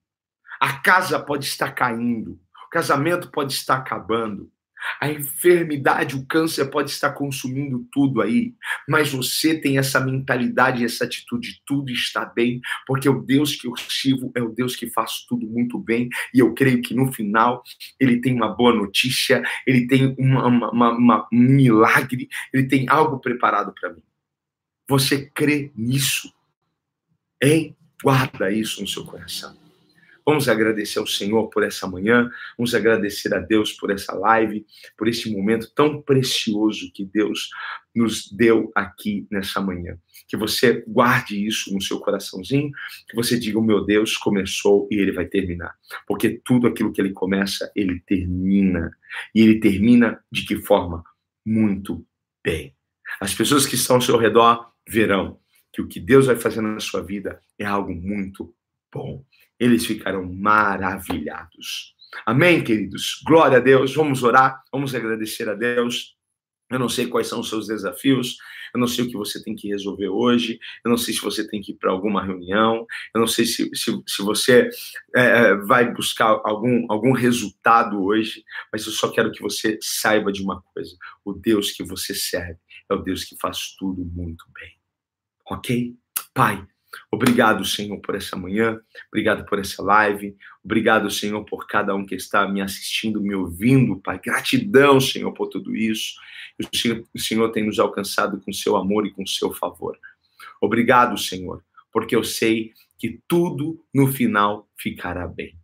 A 0.59 0.73
casa 0.79 1.17
pode 1.19 1.45
estar 1.45 1.71
caindo, 1.71 2.39
o 2.65 2.69
casamento 2.69 3.31
pode 3.31 3.53
estar 3.53 3.77
acabando, 3.77 4.51
a 4.99 5.09
enfermidade, 5.09 6.15
o 6.15 6.25
câncer 6.25 6.65
pode 6.65 6.91
estar 6.91 7.11
consumindo 7.11 7.87
tudo 7.91 8.21
aí, 8.21 8.53
mas 8.87 9.11
você 9.11 9.59
tem 9.59 9.77
essa 9.77 9.99
mentalidade, 9.99 10.83
essa 10.83 11.05
atitude, 11.05 11.61
tudo 11.65 11.91
está 11.91 12.25
bem, 12.25 12.59
porque 12.85 13.07
o 13.07 13.21
Deus 13.21 13.55
que 13.55 13.67
eu 13.67 13.73
sirvo 13.77 14.31
é 14.35 14.41
o 14.41 14.49
Deus 14.49 14.75
que 14.75 14.89
faz 14.89 15.25
tudo 15.27 15.47
muito 15.47 15.79
bem, 15.79 16.09
e 16.33 16.39
eu 16.39 16.53
creio 16.53 16.81
que 16.81 16.93
no 16.93 17.11
final 17.11 17.63
ele 17.99 18.19
tem 18.19 18.33
uma 18.33 18.49
boa 18.49 18.73
notícia, 18.73 19.41
ele 19.65 19.87
tem 19.87 20.15
um 20.19 21.25
milagre, 21.31 22.27
ele 22.53 22.67
tem 22.67 22.87
algo 22.89 23.19
preparado 23.19 23.73
para 23.73 23.93
mim. 23.93 24.03
Você 24.89 25.29
crê 25.29 25.71
nisso? 25.75 26.33
Hein? 27.41 27.75
Guarda 28.03 28.51
isso 28.51 28.81
no 28.81 28.87
seu 28.87 29.03
coração. 29.05 29.55
Vamos 30.27 30.49
agradecer 30.49 30.99
ao 30.99 31.07
Senhor 31.07 31.47
por 31.47 31.63
essa 31.63 31.87
manhã, 31.87 32.29
vamos 32.57 32.75
agradecer 32.75 33.33
a 33.33 33.39
Deus 33.39 33.71
por 33.71 33.91
essa 33.91 34.13
live, 34.13 34.65
por 34.97 35.07
esse 35.07 35.31
momento 35.31 35.71
tão 35.73 36.01
precioso 36.01 36.91
que 36.93 37.05
Deus 37.05 37.49
nos 37.95 38.29
deu 38.29 38.69
aqui 38.75 39.25
nessa 39.31 39.61
manhã. 39.61 39.97
Que 40.27 40.35
você 40.35 40.83
guarde 40.85 41.47
isso 41.47 41.73
no 41.73 41.81
seu 41.81 42.01
coraçãozinho, 42.01 42.71
que 43.07 43.15
você 43.15 43.39
diga: 43.39 43.57
o 43.57 43.63
meu 43.63 43.85
Deus 43.85 44.17
começou 44.17 44.85
e 44.91 44.95
ele 44.95 45.13
vai 45.13 45.25
terminar. 45.25 45.73
Porque 46.05 46.41
tudo 46.43 46.67
aquilo 46.67 46.91
que 46.91 46.99
ele 46.99 47.13
começa, 47.13 47.71
ele 47.73 48.01
termina. 48.05 48.91
E 49.33 49.41
ele 49.41 49.61
termina 49.61 50.21
de 50.29 50.45
que 50.45 50.57
forma? 50.57 51.05
Muito 51.45 52.05
bem. 52.43 52.75
As 53.21 53.33
pessoas 53.33 53.65
que 53.65 53.75
estão 53.75 53.95
ao 53.95 54.01
seu 54.01 54.17
redor 54.17 54.69
verão 54.87 55.39
que 55.71 55.81
o 55.81 55.87
que 55.87 55.99
Deus 55.99 56.25
vai 56.25 56.35
fazer 56.35 56.61
na 56.61 56.79
sua 56.79 57.03
vida 57.03 57.39
é 57.59 57.65
algo 57.65 57.93
muito 57.93 58.53
bom. 58.91 59.23
Eles 59.59 59.85
ficarão 59.85 60.23
maravilhados. 60.31 61.95
Amém, 62.25 62.63
queridos? 62.63 63.21
Glória 63.25 63.57
a 63.57 63.61
Deus. 63.61 63.93
Vamos 63.93 64.23
orar, 64.23 64.63
vamos 64.71 64.95
agradecer 64.95 65.49
a 65.49 65.53
Deus. 65.53 66.15
Eu 66.69 66.79
não 66.79 66.89
sei 66.89 67.07
quais 67.07 67.27
são 67.27 67.39
os 67.39 67.49
seus 67.49 67.67
desafios, 67.67 68.37
eu 68.73 68.79
não 68.79 68.87
sei 68.87 69.05
o 69.05 69.07
que 69.07 69.15
você 69.15 69.41
tem 69.41 69.55
que 69.55 69.69
resolver 69.69 70.09
hoje, 70.09 70.59
eu 70.83 70.89
não 70.89 70.97
sei 70.97 71.13
se 71.13 71.21
você 71.21 71.47
tem 71.47 71.61
que 71.61 71.71
ir 71.71 71.75
para 71.75 71.91
alguma 71.91 72.23
reunião, 72.23 72.85
eu 73.15 73.21
não 73.21 73.27
sei 73.27 73.45
se, 73.45 73.69
se, 73.73 74.03
se 74.05 74.21
você 74.21 74.69
é, 75.15 75.21
é, 75.21 75.55
vai 75.55 75.93
buscar 75.93 76.41
algum, 76.43 76.85
algum 76.89 77.13
resultado 77.13 78.03
hoje, 78.03 78.43
mas 78.71 78.85
eu 78.85 78.91
só 78.91 79.09
quero 79.09 79.31
que 79.31 79.41
você 79.41 79.79
saiba 79.81 80.29
de 80.29 80.41
uma 80.41 80.61
coisa: 80.61 80.95
o 81.23 81.31
Deus 81.31 81.71
que 81.71 81.83
você 81.83 82.13
serve 82.13 82.59
é 82.89 82.93
o 82.93 83.01
Deus 83.01 83.23
que 83.23 83.37
faz 83.39 83.75
tudo 83.77 84.03
muito 84.03 84.45
bem. 84.53 84.76
Ok? 85.49 85.95
Pai, 86.33 86.65
Obrigado, 87.11 87.63
Senhor, 87.65 87.99
por 87.99 88.15
essa 88.15 88.35
manhã, 88.35 88.79
obrigado 89.07 89.45
por 89.45 89.59
essa 89.59 89.81
live, 89.83 90.35
obrigado, 90.63 91.09
Senhor, 91.09 91.43
por 91.45 91.67
cada 91.67 91.95
um 91.95 92.05
que 92.05 92.15
está 92.15 92.47
me 92.47 92.61
assistindo, 92.61 93.21
me 93.21 93.35
ouvindo, 93.35 93.99
Pai. 93.99 94.19
Gratidão, 94.23 94.99
Senhor, 94.99 95.31
por 95.33 95.47
tudo 95.47 95.75
isso. 95.75 96.15
O 96.59 96.75
Senhor, 96.75 97.03
o 97.13 97.19
Senhor 97.19 97.51
tem 97.51 97.65
nos 97.65 97.79
alcançado 97.79 98.41
com 98.41 98.51
seu 98.51 98.75
amor 98.75 99.05
e 99.05 99.11
com 99.11 99.25
seu 99.25 99.53
favor. 99.53 99.97
Obrigado, 100.61 101.17
Senhor, 101.17 101.63
porque 101.91 102.15
eu 102.15 102.23
sei 102.23 102.73
que 102.97 103.21
tudo 103.27 103.83
no 103.93 104.07
final 104.07 104.67
ficará 104.75 105.27
bem. 105.27 105.57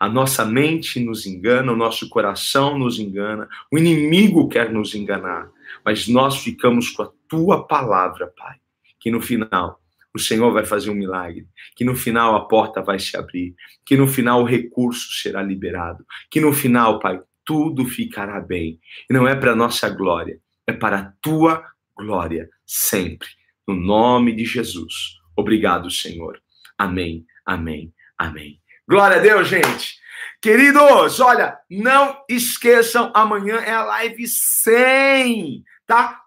A 0.00 0.08
nossa 0.08 0.44
mente 0.44 1.00
nos 1.00 1.26
engana, 1.26 1.72
o 1.72 1.76
nosso 1.76 2.08
coração 2.08 2.78
nos 2.78 2.98
engana, 2.98 3.48
o 3.70 3.76
inimigo 3.76 4.48
quer 4.48 4.70
nos 4.70 4.94
enganar, 4.94 5.50
mas 5.84 6.06
nós 6.06 6.38
ficamos 6.38 6.90
com 6.90 7.02
a 7.02 7.12
tua 7.28 7.66
palavra, 7.66 8.32
Pai, 8.36 8.58
que 9.00 9.10
no 9.10 9.20
final 9.20 9.80
o 10.14 10.18
Senhor 10.18 10.52
vai 10.52 10.64
fazer 10.64 10.90
um 10.90 10.94
milagre, 10.94 11.46
que 11.76 11.84
no 11.84 11.94
final 11.94 12.34
a 12.34 12.46
porta 12.46 12.82
vai 12.82 12.98
se 12.98 13.16
abrir, 13.16 13.54
que 13.84 13.96
no 13.96 14.06
final 14.06 14.42
o 14.42 14.44
recurso 14.44 15.12
será 15.12 15.42
liberado, 15.42 16.04
que 16.30 16.40
no 16.40 16.52
final, 16.52 16.98
Pai, 16.98 17.20
tudo 17.44 17.84
ficará 17.84 18.40
bem. 18.40 18.80
E 19.08 19.14
não 19.14 19.26
é 19.26 19.34
para 19.34 19.54
nossa 19.54 19.88
glória, 19.88 20.40
é 20.66 20.72
para 20.72 20.98
a 20.98 21.12
tua 21.20 21.64
glória 21.96 22.48
sempre. 22.66 23.28
No 23.66 23.74
nome 23.74 24.34
de 24.34 24.44
Jesus. 24.44 25.18
Obrigado, 25.36 25.90
Senhor. 25.90 26.40
Amém, 26.76 27.24
amém, 27.46 27.92
amém. 28.16 28.60
Glória 28.88 29.18
a 29.18 29.20
Deus, 29.20 29.48
gente. 29.48 29.98
Queridos, 30.40 31.20
olha, 31.20 31.58
não 31.70 32.22
esqueçam, 32.28 33.12
amanhã 33.14 33.56
é 33.56 33.72
a 33.72 33.84
live 33.84 34.26
100, 34.26 35.64
tá? 35.86 36.22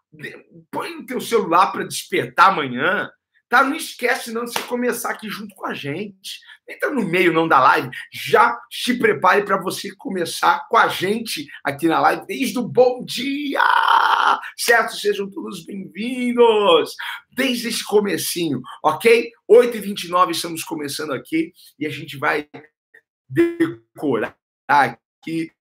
Põe 0.70 0.98
o 0.98 1.06
teu 1.06 1.22
celular 1.22 1.72
para 1.72 1.88
despertar 1.88 2.50
amanhã. 2.50 3.10
Tá? 3.52 3.64
Não 3.64 3.76
esquece 3.76 4.32
não 4.32 4.46
de 4.46 4.54
você 4.54 4.62
começar 4.64 5.10
aqui 5.10 5.30
junto 5.30 5.54
com 5.56 5.66
a 5.66 5.74
gente. 5.74 6.40
Entra 6.68 6.90
no 6.90 7.04
meio 7.04 7.34
não 7.34 7.50
da 7.50 7.60
live, 7.60 7.90
já 8.14 8.58
se 8.72 8.98
prepare 8.98 9.44
para 9.44 9.62
você 9.62 9.94
começar 9.98 10.66
com 10.70 10.78
a 10.78 10.88
gente 10.88 11.46
aqui 11.62 11.86
na 11.86 12.00
live 12.00 12.26
desde 12.26 12.58
o 12.60 12.68
bom 12.68 13.04
dia. 13.04 13.62
Certo? 14.56 14.96
Sejam 14.96 15.30
todos 15.30 15.66
bem-vindos. 15.66 16.96
Desde 17.36 17.68
esse 17.68 17.84
comecinho, 17.84 18.62
ok? 18.82 19.32
8h29 19.50 20.32
estamos 20.32 20.64
começando 20.64 21.12
aqui 21.12 21.52
e 21.78 21.86
a 21.86 21.90
gente 21.90 22.18
vai 22.18 22.48
decorar 23.28 24.38
aqui, 24.66 25.52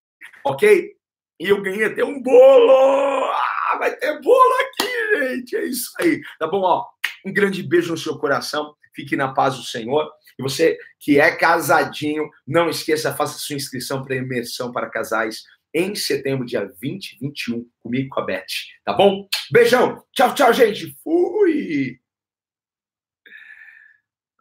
ok? 0.45 1.00
E 1.41 1.49
eu 1.49 1.63
ganhei 1.63 1.87
até 1.87 2.05
um 2.05 2.23
bolo! 2.23 3.25
Ah, 3.25 3.77
vai 3.79 3.97
ter 3.97 4.21
bolo 4.21 4.55
aqui, 4.61 5.19
gente! 5.19 5.57
É 5.57 5.65
isso 5.65 5.91
aí. 5.99 6.21
Tá 6.39 6.47
bom, 6.47 6.61
ó? 6.61 6.87
Um 7.25 7.33
grande 7.33 7.63
beijo 7.63 7.93
no 7.93 7.99
seu 7.99 8.19
coração. 8.19 8.77
Fique 8.95 9.17
na 9.17 9.33
paz 9.33 9.57
do 9.57 9.63
Senhor. 9.63 10.07
E 10.39 10.43
você 10.43 10.79
que 10.99 11.19
é 11.19 11.35
casadinho, 11.35 12.29
não 12.47 12.69
esqueça, 12.69 13.15
faça 13.15 13.39
sua 13.39 13.57
inscrição 13.57 14.05
para 14.05 14.17
imersão 14.17 14.71
para 14.71 14.91
casais 14.91 15.43
em 15.73 15.95
setembro, 15.95 16.45
dia 16.45 16.71
20 16.81 17.13
e 17.13 17.19
21, 17.21 17.67
comigo 17.81 18.09
com 18.11 18.21
a 18.21 18.25
Beth. 18.25 18.45
Tá 18.85 18.93
bom? 18.93 19.27
Beijão. 19.51 20.05
Tchau, 20.13 20.35
tchau, 20.35 20.53
gente. 20.53 20.95
Fui. 21.03 21.99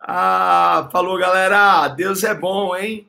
Ah, 0.01 0.89
falou, 0.91 1.17
galera. 1.17 1.87
Deus 1.89 2.23
é 2.23 2.33
bom, 2.33 2.75
hein? 2.75 3.07